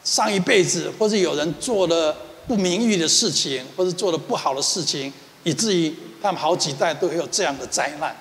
[0.07, 2.17] 上一辈子或者有人做了。
[2.47, 5.93] 不名誉的事情，或者做了不好的事情，以至于
[6.23, 8.17] 他们好几代都有这样的灾难。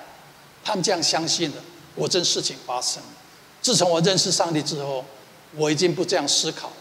[0.64, 1.58] 他们这样相信的，
[1.94, 3.00] 果真事情发生。
[3.62, 5.04] 自从我认识上帝之后，
[5.54, 6.74] 我已经不这样思考了。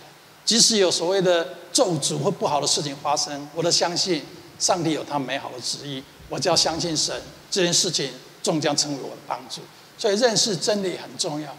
[0.44, 4.24] 即使有所谓的咒诅或不好的事情发生，我都相信
[4.58, 6.04] 上帝有他美好的旨意。
[6.30, 7.16] 我只要相信神，
[7.52, 8.10] 这件事情
[8.42, 9.62] 终将成为我的帮助。
[10.00, 11.56] 所以认识真理很重要，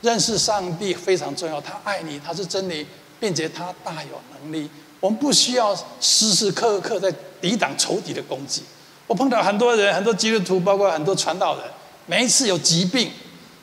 [0.00, 1.60] 认识上帝非常重要。
[1.60, 2.86] 他爱你，他是真理，
[3.18, 4.68] 并且他大有能力。
[5.00, 8.62] 我们不需要时时刻刻在抵挡仇敌的攻击。
[9.06, 11.64] 我碰到很多人，很多基督徒，包括很多传道人，
[12.06, 13.10] 每一次有疾病，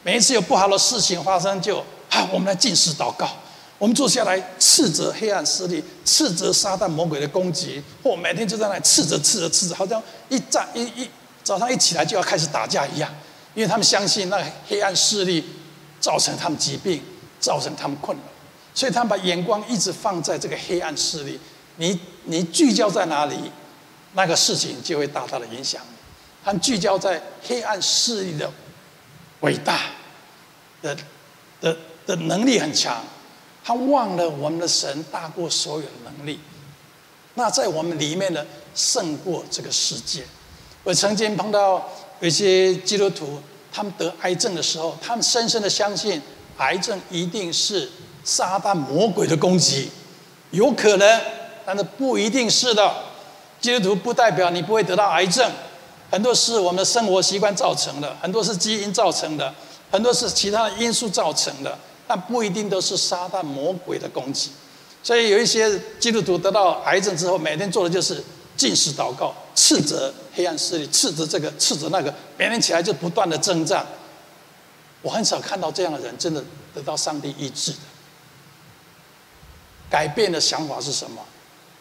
[0.03, 3.29] 每一次有不好的事情发生，就啊，我们来进食祷告，
[3.77, 11.09] 我们坐下来斥责黑暗势力，斥责撒旦魔鬼的攻击，或每天就在那里斥责、斥责、斥责，好像一站一一
[11.43, 13.13] 早上一起来就要开始打架一样，
[13.53, 15.43] 因为他们相信那黑暗势力
[16.05, 17.01] 造成他们疾病，
[17.39, 18.23] 造成他们困扰。
[18.75, 21.39] 所以他们把眼光一直放在这个黑暗势力，
[21.77, 23.35] 你你聚焦在哪里，
[24.13, 25.95] 那个事情就会大大的影响你。
[26.43, 28.51] 他聚焦在黑暗势力的
[29.39, 29.79] 伟大
[30.83, 30.95] 的
[31.59, 33.03] 的的能力很强，
[33.63, 36.39] 他忘了我们的神大过所有的能力。
[37.33, 40.23] 那在我们里面呢，胜过这个世界。
[40.83, 41.89] 我曾经碰到
[42.19, 43.41] 有些基督徒，
[43.75, 46.21] 他们得癌症的时候，他们深深的相信
[46.57, 47.89] 癌症一定是。
[48.27, 49.87] 撒旦魔鬼的攻击，
[50.49, 51.21] 有可能，
[51.63, 52.91] 但是不一定是的。
[53.61, 55.47] 基督徒不代表你不会得到癌症，
[56.09, 59.53] 很多是我们的生活习惯造成的，很多是基因造成的，
[59.91, 61.77] 很多是其他的因素造成的，
[62.07, 64.49] 但不一定都是撒旦魔鬼的攻击。
[65.03, 68.23] 所以有一些基督徒得到癌症之后，每天做的就是
[68.57, 73.85] 禁食祷告，斥责黑暗势力，斥责这个，斥责那个，每天起来就不断的征战。
[75.01, 76.43] 我很少看到这样的人真的
[76.73, 77.77] 得到上帝医治的。
[79.89, 81.21] 改变的想法是什么？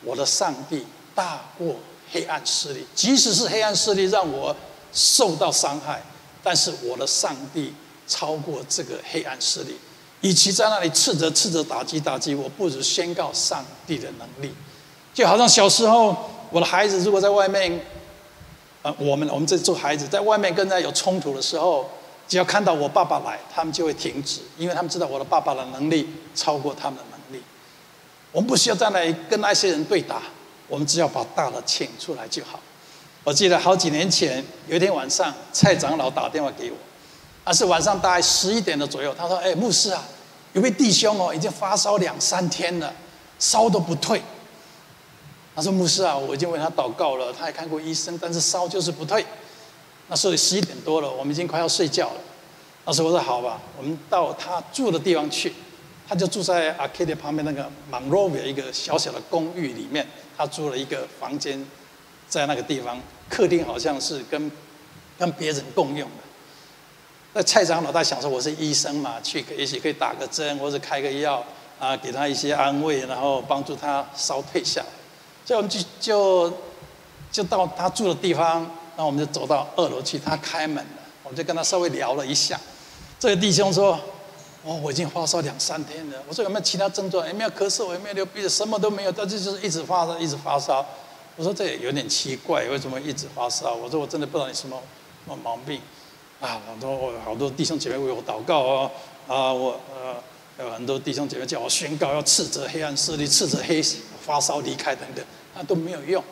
[0.02, 1.76] 我的上帝大过
[2.12, 4.54] 黑暗势力，即使是黑暗势力让我
[4.92, 6.02] 受到伤害，
[6.42, 7.72] 但是我的上帝
[8.06, 9.78] 超过这个黑暗势力。
[10.20, 14.54] 与其在那里斥责、斥责、打击、打击，我不如宣告上帝的能力。
[15.14, 17.80] 就好像小时候，我的孩子如果在外面，
[18.82, 21.84] 呃，我们我们这做孩子在外面跟人家有冲突的时候，
[22.28, 27.42] 只要看到我爸爸来，他们就会停止，因为他们知道我的爸爸的能力超过他们的能力。
[28.30, 30.22] 我们不需要再来跟那些人对打，
[30.68, 32.60] 我们只要把大的请出来就好。
[33.24, 36.76] 我记得好几年前有一天晚上，蔡长老打电话给我，
[37.44, 40.00] 他是晚上大概十一点的左右，他说：“哎，牧师啊，
[40.52, 42.94] 有位弟兄哦，已经发烧两三天了，
[43.40, 44.22] 烧都不退。”
[45.56, 49.24] 他说：“牧师啊，我已经为他祷告了，他也看过医生，但是烧就是不退。
[50.08, 52.20] 那时候十一点多了，我们已经快要睡觉了。
[52.84, 55.52] 那时候我说好吧，我们到他住的地方去。
[56.06, 61.64] 他就住在 Arcade 旁边那个 Monrovia 一个小小的公寓里面，他租了一个房间，
[62.28, 63.00] 在那个地方，
[63.30, 64.52] 客厅好像是跟
[65.18, 66.24] 跟别人共用的。
[67.32, 71.42] 那蔡长老他想说我是医生嘛，去也许可以打个针或者开个药
[71.78, 74.86] 啊，给他一些安慰，然后帮助他烧退下来。
[75.44, 76.52] 所以我们就就
[77.30, 78.60] 就到他住的地方，
[78.96, 80.18] 然后我们就走到二楼去。
[80.18, 82.58] 他开门了，我们就跟他稍微聊了一下。
[83.18, 83.98] 这个弟兄说
[84.64, 87.26] ：“哦，我已经发烧两三天了。”我说：“有没有其他症状？
[87.26, 87.92] 有没有咳嗽？
[87.92, 88.48] 有没有流鼻子？
[88.48, 90.84] 什么都没有，但是就是一直发烧，一直发烧。”
[91.36, 94.80] 我说：“这也有点奇怪，为什么一直发烧？”我说：“我真的不知道你什么
[95.26, 95.80] 什么毛病。”
[96.40, 98.90] 啊，好多好多弟兄姐妹为我祷告哦。
[99.26, 100.14] 啊，我呃
[100.62, 103.82] 有很多弟兄姐妹叫我宣告，要斥责黑暗势力，斥责黑。
[104.24, 106.22] 发烧离开等等，那都没有用。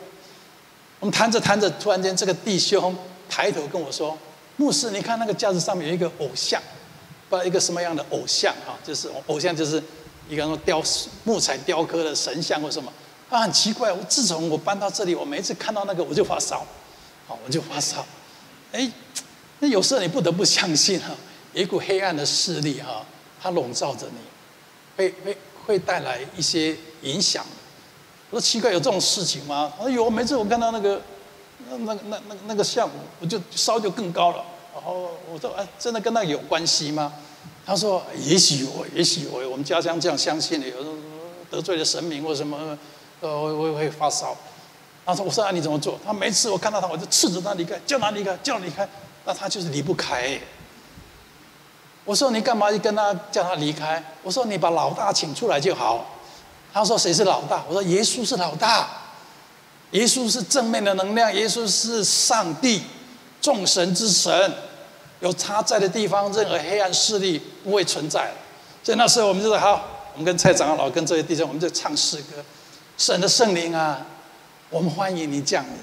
[0.99, 2.95] 我们谈着谈着，突然间这个弟兄
[3.29, 4.17] 抬头跟我说
[4.55, 6.61] ：“牧师，你看那个架子上面有一个偶像，
[7.29, 8.79] 不知道一个什么样的偶像啊？
[8.85, 9.83] 就是偶像，就是
[10.29, 10.81] 一个什么雕
[11.25, 12.91] 木材雕刻的神像或什么。
[13.29, 16.65] 他很奇怪，我自从我搬到这里，我每一次看到那个我就发烧，
[17.27, 18.05] 好，我就发烧。
[18.71, 18.89] 哎，
[19.59, 21.09] 那有时候你不得不相信哈，
[21.51, 23.05] 有一股黑暗的势力哈，
[23.41, 24.19] 它笼罩着你，
[24.95, 27.45] 会会会带来一些影响。”
[28.33, 29.71] 我说奇怪，有这种事情吗？
[29.77, 30.99] 他说有，每次我看到那个，
[31.69, 34.43] 那那那那那个像，我就烧就更高了。
[34.73, 37.13] 然后我说，哎，真的跟那有关系吗？
[37.63, 40.95] 他说，也许我，也许我，我们家乡这样相信的，有时候
[41.51, 42.75] 得罪了神明或什么，
[43.21, 44.35] 呃，我我会发烧。
[45.05, 45.99] 他说，我说啊，你怎么做？
[46.03, 48.89] 他每次我看到他，我就斥责他离开，叫他离开，叫他离开，
[49.25, 50.39] 那他就是离不开。
[52.03, 54.03] 我说你干嘛要跟他叫他离开？
[54.23, 56.03] 我说你把老大请出来就好。
[56.73, 58.89] 他说：“谁是老大？”我说：“耶稣是老大，
[59.91, 62.81] 耶稣是正面的能量，耶稣是上帝，
[63.39, 64.53] 众神之神，
[65.19, 68.31] 有他在的地方，任何黑暗势力不会存在。”
[68.83, 72.43] 所以那时候我们就说：“好，我们跟蔡长老跟这些弟兄，我们就唱诗歌，
[72.97, 74.05] 神的圣灵啊，
[74.69, 75.73] 我们欢迎你降临，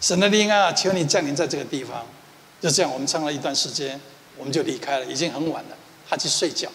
[0.00, 2.04] 神的灵啊，求你降临在这个地方。”
[2.60, 4.00] 就这样，我们唱了一段时间，
[4.38, 5.76] 我们就离开了，已经很晚了，
[6.08, 6.68] 他去睡觉。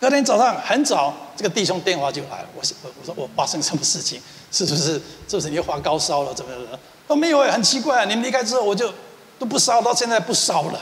[0.00, 2.48] 隔天早上很早，这个弟兄电话就来了。
[2.54, 4.20] 我说：“我说我发生什么事情？
[4.52, 4.92] 是不是？
[5.28, 6.32] 是不是你又发高烧了？
[6.32, 6.60] 怎么样？”
[7.08, 8.94] 他说：“没有，很奇怪，啊你们离开之后我就
[9.38, 10.80] 都不烧，到现在不烧了，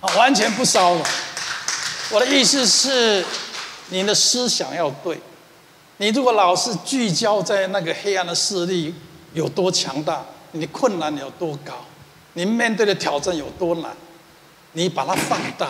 [0.00, 1.06] 啊，完全不烧了。”
[2.10, 3.24] 我的意思是，
[3.90, 5.20] 你的思想要对。
[5.98, 8.94] 你如果老是聚焦在那个黑暗的势力
[9.32, 11.72] 有多强大，你的困难有多高，
[12.34, 13.90] 你面对的挑战有多难，
[14.72, 15.68] 你把它放大。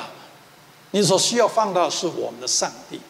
[0.92, 3.00] 你所需要放大的是我们的上帝，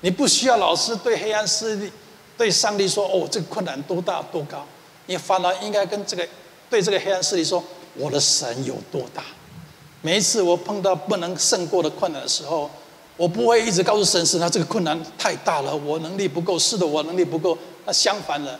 [0.00, 1.90] 你不需要老是对黑暗势力、
[2.36, 4.66] 对上帝说：“哦，这个困难多大多高。”
[5.06, 6.26] 你反而应该跟这个
[6.70, 7.62] 对这个黑暗势力说
[7.96, 9.22] ：“我的神有多大。”
[10.00, 12.70] 每一次我碰到不能胜过的困难的时候，
[13.16, 17.58] 我不会一直告诉神神：“他这个困难太大了，我能力不够。”是的，我能力不够。
[17.84, 18.58] 那相反的，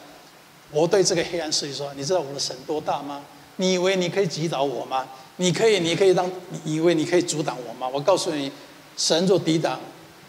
[0.71, 3.23] 我对这个黑暗势力说：“你知道我的神多大吗？
[3.57, 5.07] 你以为你可以击倒我吗？”
[5.43, 6.31] 你可以，你可以让
[6.65, 7.89] 以为你可以阻挡我吗？
[7.93, 8.51] 我告诉你，
[8.97, 9.81] 神若抵挡，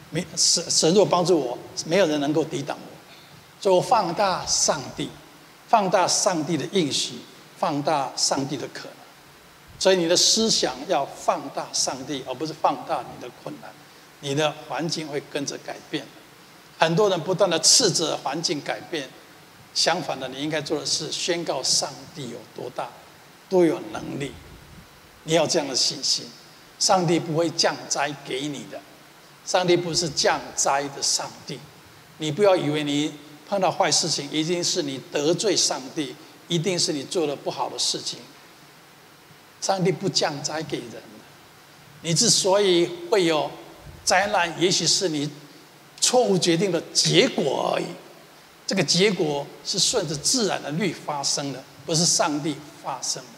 [0.09, 1.55] 没神神若帮助我，
[1.85, 3.61] 没有人能够抵挡我。
[3.61, 5.07] 所以放大上帝，
[5.67, 7.19] 放大上帝的应许，
[7.59, 8.93] 放大上帝的可能。
[9.77, 13.69] 所以你的思想要放大上帝，而不是放大你的困难。
[14.21, 16.03] 你的环境会跟着改变。
[16.79, 19.07] 很多人不断的斥责环境改变，
[19.75, 22.89] 相反的，你应该做的是宣告上帝有多大，
[23.47, 24.31] 多有能力。
[25.25, 26.25] 你要这样的信心，
[26.79, 28.77] 上帝不会降灾给你的，
[29.45, 31.57] 上帝不是降灾的上帝，
[32.17, 33.13] 你不要以为你
[33.47, 36.13] 碰到坏事情一定是你得罪上帝，
[36.49, 38.19] 一定是你做了不好的事情。
[39.61, 41.01] 上帝不降灾给人，
[42.01, 43.49] 你之所以会有
[44.03, 45.29] 灾难，也许是你
[46.01, 47.85] 错误决定的结果而已。
[48.67, 53.29] 这个结果是顺着自然的律发生的，不是上帝发生的。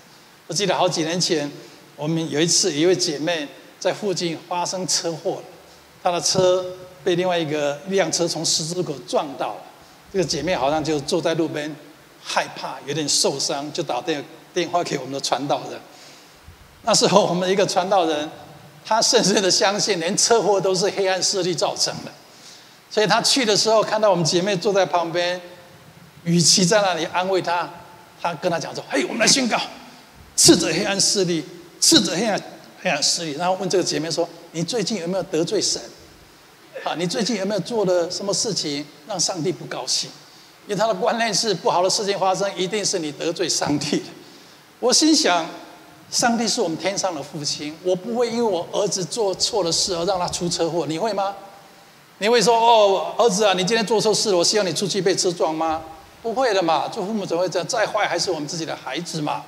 [0.47, 1.51] 我记得好几年前。
[1.95, 3.47] 我们有一次，一位姐妹
[3.79, 5.41] 在附近发生车祸，
[6.03, 6.65] 她的车
[7.03, 9.61] 被另外一个一辆车从十字路口撞到了。
[10.11, 11.73] 这个姐妹好像就坐在路边，
[12.21, 14.23] 害怕，有点受伤，就打电
[14.53, 15.79] 电话给我们的传道人。
[16.83, 18.29] 那时候我们一个传道人，
[18.85, 22.11] 他深深的相信，连车祸都是黑暗势力造成的。
[22.91, 25.41] 所以他去的时候，看到我们姐妹坐在旁边，
[26.23, 27.69] 与其在那里安慰他，
[28.21, 29.59] 他跟他讲说：“嘿，我们来宣告，
[30.37, 31.43] 斥责黑暗势力，
[31.85, 32.41] 斥责黑暗
[32.81, 35.79] 黑暗势力。”然后问这个姐妹说：“你最近有没有得罪神？
[36.83, 40.09] 啊，你最近有没有做了什么事情让上帝不高兴？”
[40.65, 44.01] 因为他的观念是不好的事情发生，一定是你得罪上帝。
[44.79, 45.45] 我心想，
[46.09, 51.35] 上帝是我们天上的父亲，我不会因为我儿子做错了事而让他出车祸，你会吗？
[52.17, 55.83] 你会说哦，儿子啊，你今天做错事了，我希望你出去被车撞吗？
[56.23, 57.67] 不会的嘛，做父母怎么会这样？
[57.67, 59.43] 再坏还是我们自己的孩子嘛。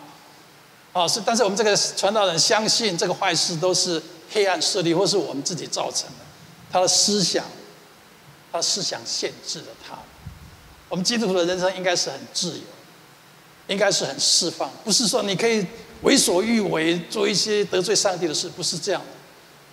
[0.93, 6.25] 啊，是，但是我们这个传道人相信这个坏事都是黑暗势力或是我们自己造成的，
[6.71, 7.45] 他的思想，
[8.51, 9.97] 他的思想限制了他。
[10.89, 12.63] 我们基督徒的人生应该是很自由，
[13.67, 15.65] 应该是很释放，不是说你可以
[16.01, 19.01] 为所欲为，做一些得罪上帝的事，不是这样。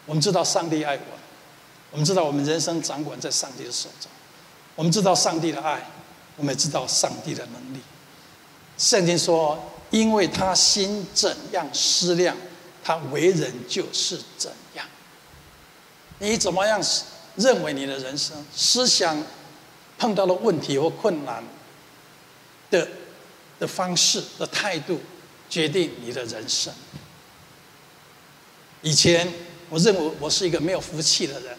[0.07, 1.19] 我们知道上帝爱我，
[1.93, 4.11] 我们知道我们人生掌管在上帝的手中，
[4.75, 5.89] 我们知道上帝的爱，
[6.37, 7.81] 我们也知道上帝的能力。
[8.77, 9.57] 圣经说，
[9.91, 12.37] 因为他心怎样思量，
[12.82, 14.87] 他为人就是怎样。
[16.18, 16.80] 你怎么样
[17.37, 19.16] 认为你的人生思想？
[19.97, 21.43] 碰到了问题或困难
[22.68, 22.87] 的
[23.61, 25.01] 的方式的态度，
[25.49, 26.74] 决定你的人生。
[28.82, 29.32] 以前
[29.70, 31.57] 我认为我是一个没有福气的人，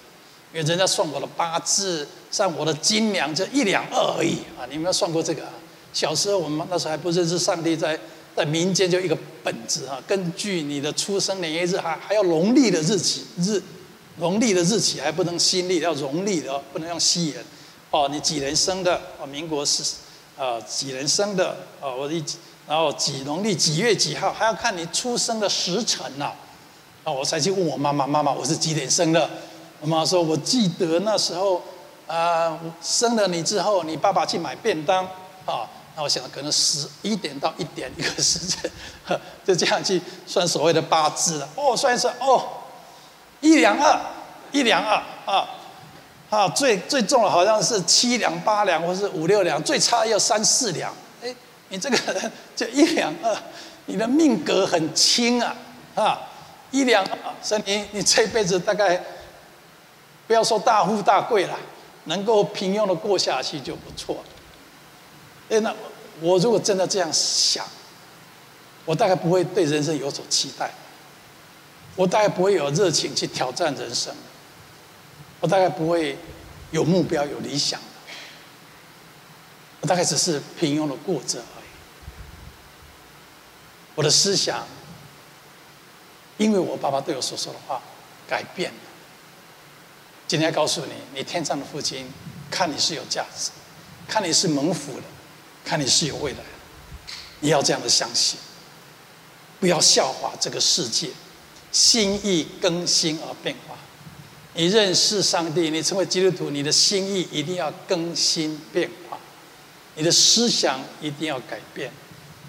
[0.53, 4.67] 因为人家算我的八字，算我的斤两，就一两二而已啊！
[4.69, 5.47] 你们有算过这个？
[5.93, 7.97] 小时候我们那时候还不认识上帝，在
[8.36, 13.62] 在民间就一个本子哈，根据你的出生年月日，还还要农历的日期日，
[14.18, 17.44] 农历的日期还不能新历，要农历的，不能用西元。
[17.92, 19.00] 哦，你几人生的？
[19.20, 19.84] 哦，民国是，
[20.38, 21.56] 呃，几人生的？
[21.80, 22.22] 哦，我一，
[22.68, 24.34] 然后几农历几月几号？
[24.34, 26.34] 还要看你出生的时辰呐。
[27.06, 29.30] 啊，我才去问我妈妈，妈妈，我是几点生的？
[29.80, 31.62] 我妈说，我记得那时候，
[32.08, 35.06] 啊，生了你之后，你爸爸去买便当，
[35.46, 41.50] 啊，那我想可能十一点到一点一个时辰，就这样去算所谓的八字了。
[41.56, 42.43] 哦，算一算，哦，
[43.41, 44.00] 一两二，
[44.52, 45.50] 一两二，啊。
[46.28, 50.91] 啊，最最重的好像是七两八两，或是五六两，最差要三四两。
[51.24, 51.34] 哎，
[51.70, 53.34] 你这个人就一两二，
[53.86, 55.56] 你的命格很轻啊，
[55.93, 56.20] 啊，
[56.72, 59.02] 一两二，所以你你这辈子大概
[60.28, 61.56] 不要说大富大贵了，
[62.06, 64.18] 能够平庸的过下去就不错。
[65.50, 65.74] 哎，那
[66.22, 67.66] 我如果真的这样想，
[68.86, 70.72] 我大概不会对人生有所期待，
[71.96, 74.14] 我大概不会有热情去挑战人生。
[75.41, 76.18] 我大概不会
[76.72, 77.80] 有目标、有理想，
[79.82, 81.66] 我大概只是平庸的过着而已。
[83.93, 84.66] 我的思想，
[86.38, 87.82] 因为我爸爸对我所说的话
[88.28, 88.78] 改变了。
[90.28, 92.10] 今天告诉你，你天上的父亲
[92.50, 93.52] 看你是有价值，
[94.08, 95.04] 看你是蒙福的，
[95.66, 96.38] 看你是有未来。
[97.41, 98.39] 你要这样的相信，
[99.59, 101.09] 不要笑话这个世界，
[101.72, 103.76] 心意更新而变化。
[104.53, 109.18] 你认识上帝，你成为基督徒，你的心意一定要更新变化，
[109.95, 111.91] 你的思想一定要改变，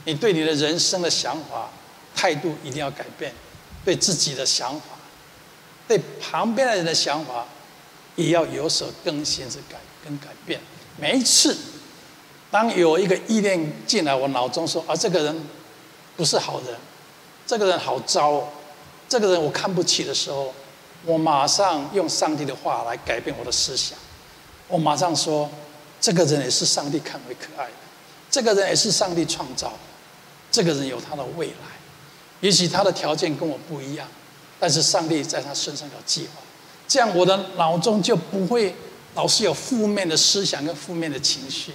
[0.05, 1.69] 你对你的人生的想法、
[2.15, 3.35] 态度一定要改变，
[3.85, 4.87] 对自己的想法，
[5.89, 7.45] 对旁边的人的想法，
[8.15, 10.61] 也要有所更新之改跟改变。
[10.97, 11.57] 每一次，
[12.51, 15.49] 当有一个意念进来我脑中说：“啊，这个人
[16.17, 16.75] 不是好人，
[17.47, 18.49] 这个人好糟，
[19.09, 20.55] 这个人我看不起”的时候，
[21.05, 23.99] 我马上用上帝的话来改变我的思想。
[24.69, 25.51] 我马上说，
[26.01, 27.73] 这个人也是上帝看为可爱的，
[28.31, 29.79] 这个人也是上帝创造的，
[30.51, 31.55] 这个人有他的未来。
[32.41, 34.07] 也许他的条件跟我不一样，
[34.59, 36.43] 但是上帝在他身上有计划。
[36.89, 38.75] 这样我的脑中就不会
[39.15, 41.73] 老是有负面的思想跟负面的情绪。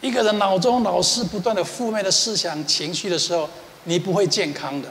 [0.00, 3.48] 一个人脑中老是不断的负面的思想情绪的时候，
[3.84, 4.88] 你不会健康的，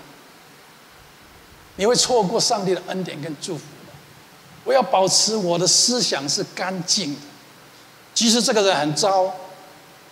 [1.78, 3.94] 你会错过上帝的恩典跟祝福的。
[4.66, 7.22] 我要保持我的思想是干净的，
[8.14, 9.34] 即使这个人很糟，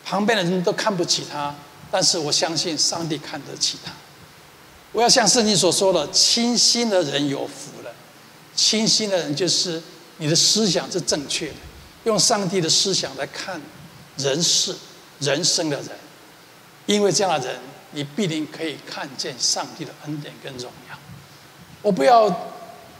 [0.05, 1.53] 旁边的人都看不起他，
[1.91, 3.91] 但是我相信上帝看得起他。
[4.93, 7.91] 我要像圣经所说的，清心的人有福了。
[8.55, 9.83] 清心的人就是
[10.19, 11.55] 你的思想是正确的，
[12.05, 13.61] 用上帝的思想来看
[14.15, 14.73] 人事、
[15.19, 15.89] 人生的人，
[16.85, 17.59] 因为这样的人，
[17.91, 20.97] 你必定可以看见上帝的恩典跟荣耀。
[21.81, 22.51] 我不要。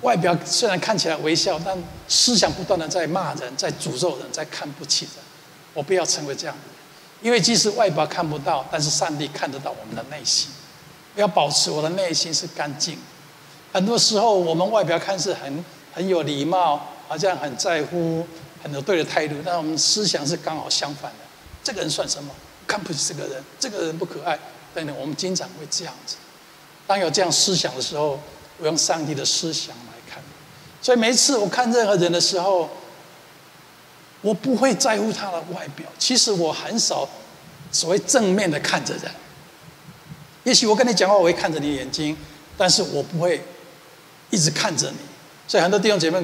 [0.01, 1.75] 外表虽然看起来微笑，但
[2.07, 5.13] 思想不断的在骂人，在诅咒人，在看不起人。
[5.73, 6.75] 我不要成为这样的人，
[7.21, 10.51] 因为即使外表看不到，但是上帝看得到我们的内心。
[11.15, 12.99] 要保持我的内心是干净。
[13.71, 18.27] 很多时候，我们外表看似很很有礼貌，好像很在乎，
[18.61, 21.24] 很有对的态度，但我们思想是刚好相反的。
[21.65, 22.31] 这个人算什么？
[22.67, 24.37] 看不起这个人，这个人不可爱
[24.75, 24.95] 等等。
[24.99, 26.15] 我们经常会这样子。
[26.85, 28.19] 当有这样思想的时候，
[28.59, 30.21] 我用上帝的思想来看。
[30.79, 32.69] 所以每一次我看任何人的时候，
[34.21, 35.87] 我不会在乎他的外表。
[35.97, 37.09] 其实我很少
[37.71, 39.11] 所谓正面的看着人。
[40.43, 42.15] 也许我跟你讲话，我会看着你眼睛，
[42.55, 43.43] 但是我不会
[44.29, 44.97] 一直看着你。
[45.47, 46.23] 所以很多弟兄姐妹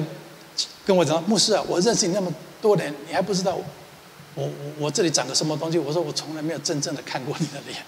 [0.86, 3.56] 跟我讲：“牧师啊，我认识你那么多年，你还不知道
[4.34, 7.84] 我我我这里长个什么东西？”我说：“我从来没有真正的看过你的脸，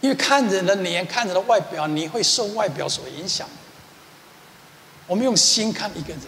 [0.00, 3.48] 因为看人的脸，看人的外表，你会受外表所影响。
[5.06, 6.22] 我们用心看一个人，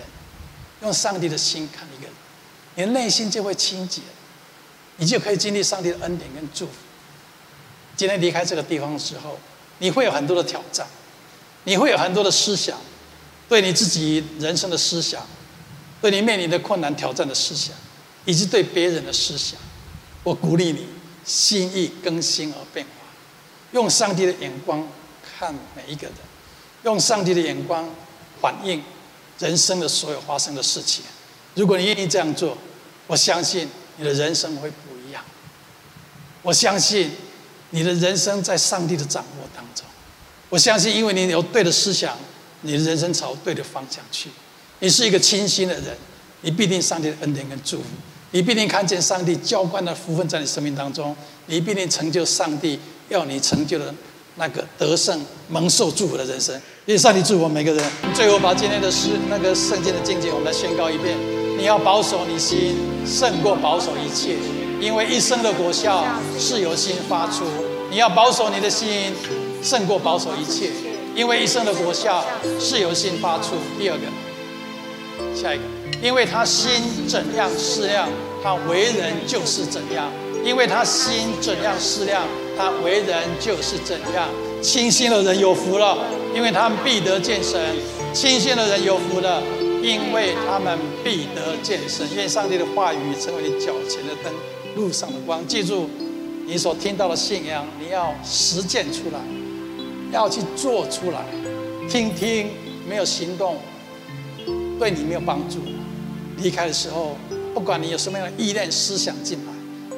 [0.82, 2.12] 用上帝的心看一个人，
[2.74, 4.02] 你的内心就会清洁，
[4.96, 6.72] 你就可以经历上帝的恩典跟祝福。”
[7.94, 9.38] 今天离开这个地方的时候，
[9.78, 10.86] 你会有很多的挑战，
[11.64, 12.78] 你会有很多的思想，
[13.48, 15.24] 对你自己人生的思想，
[16.00, 17.76] 对你面临的困难挑战的思想，
[18.24, 19.58] 以及对别人的思想。
[20.22, 20.86] 我鼓励你
[21.24, 23.06] 心意更新而变化，
[23.72, 24.88] 用上帝的眼光
[25.22, 26.16] 看每一个人，
[26.84, 27.88] 用上帝的眼光
[28.40, 28.82] 反映
[29.38, 31.04] 人生的所有发生的事情。
[31.54, 32.56] 如果你愿意这样做，
[33.06, 35.22] 我相信你的人生会不一样。
[36.42, 37.10] 我相信。
[37.74, 39.86] 你的人生在上帝的掌握当中，
[40.50, 42.14] 我相信，因为你有对的思想，
[42.60, 44.28] 你的人生朝对的方向去。
[44.80, 45.96] 你是一个清心的人，
[46.42, 47.86] 你必定上帝的恩典跟祝福，
[48.32, 51.14] 你必定看见上帝浇灌的福分在你生命当中，
[51.46, 52.78] 你必定成就上帝
[53.08, 53.94] 要你成就的
[54.36, 56.60] 那个得胜蒙受祝福的人生。
[56.86, 57.84] 愿上帝祝福我们每个人。
[58.14, 61.16] 最后把今天的诗那个圣经的经节，我们来宣告一遍：
[61.56, 62.74] 你要保守你心，
[63.06, 64.36] 胜过保守一切。
[64.80, 66.04] 因为一生的果效
[66.38, 67.44] 是由心发出，
[67.90, 69.12] 你要保守你的心，
[69.62, 70.70] 胜过保守一切。
[71.14, 72.24] 因为一生的果效
[72.58, 73.50] 是由心发出。
[73.78, 75.62] 第二个，下一个，
[76.02, 78.08] 因为他心怎样思量，
[78.42, 80.10] 他为人就是怎样。
[80.44, 82.24] 因为他心怎样思量，
[82.58, 84.28] 他为人就是怎样。
[84.60, 85.96] 清心的人有福了，
[86.34, 87.60] 因为他们必得见神。
[88.12, 89.40] 清心的人有福了，
[89.80, 92.04] 因为他们必得见神。
[92.16, 94.32] 愿上帝的话语成为你脚前的灯。
[94.74, 95.88] 路上的光，记住，
[96.46, 99.20] 你所听到的信仰，你要实践出来，
[100.10, 101.20] 要去做出来。
[101.88, 102.50] 听听
[102.88, 103.58] 没有行动，
[104.80, 105.58] 对你没有帮助。
[106.36, 107.16] 离开的时候，
[107.54, 109.52] 不管你有什么样的意念、思想进来，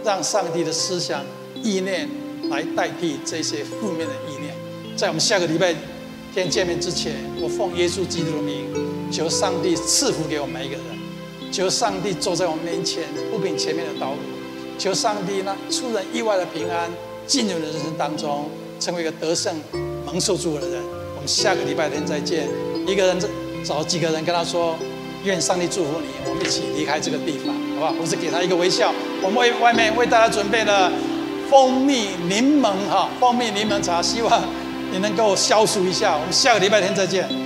[0.05, 1.25] 让上帝的思想、
[1.55, 2.09] 意念
[2.51, 4.55] 来代替这些负面的意念。
[4.97, 5.75] 在我们下个礼拜
[6.35, 8.67] 天见面之前，我奉耶稣基督的名，
[9.11, 14.19] 求上帝赐福给我们每一个人，求上帝走在我们面前，不平前面的道路。
[14.79, 16.91] 求上帝呢，出人意外的平安
[17.27, 19.55] 进入人生当中，成为一个得胜
[20.05, 20.83] 蒙受祝福的人。
[21.15, 22.49] 我们下个礼拜天再见。
[22.87, 23.17] 一个人
[23.65, 24.77] 找几个人跟他说
[25.25, 27.93] ：“愿上帝祝福你。”我们一起离开这个地方，好不好？
[28.01, 28.93] 或是给他一个微笑。
[29.23, 30.91] 我们为外面为大家准备了
[31.51, 34.43] 蜂蜜柠檬哈，蜂蜜柠檬茶，希望
[34.93, 36.15] 你能够消暑一下。
[36.15, 37.44] 我们下个礼拜天再见。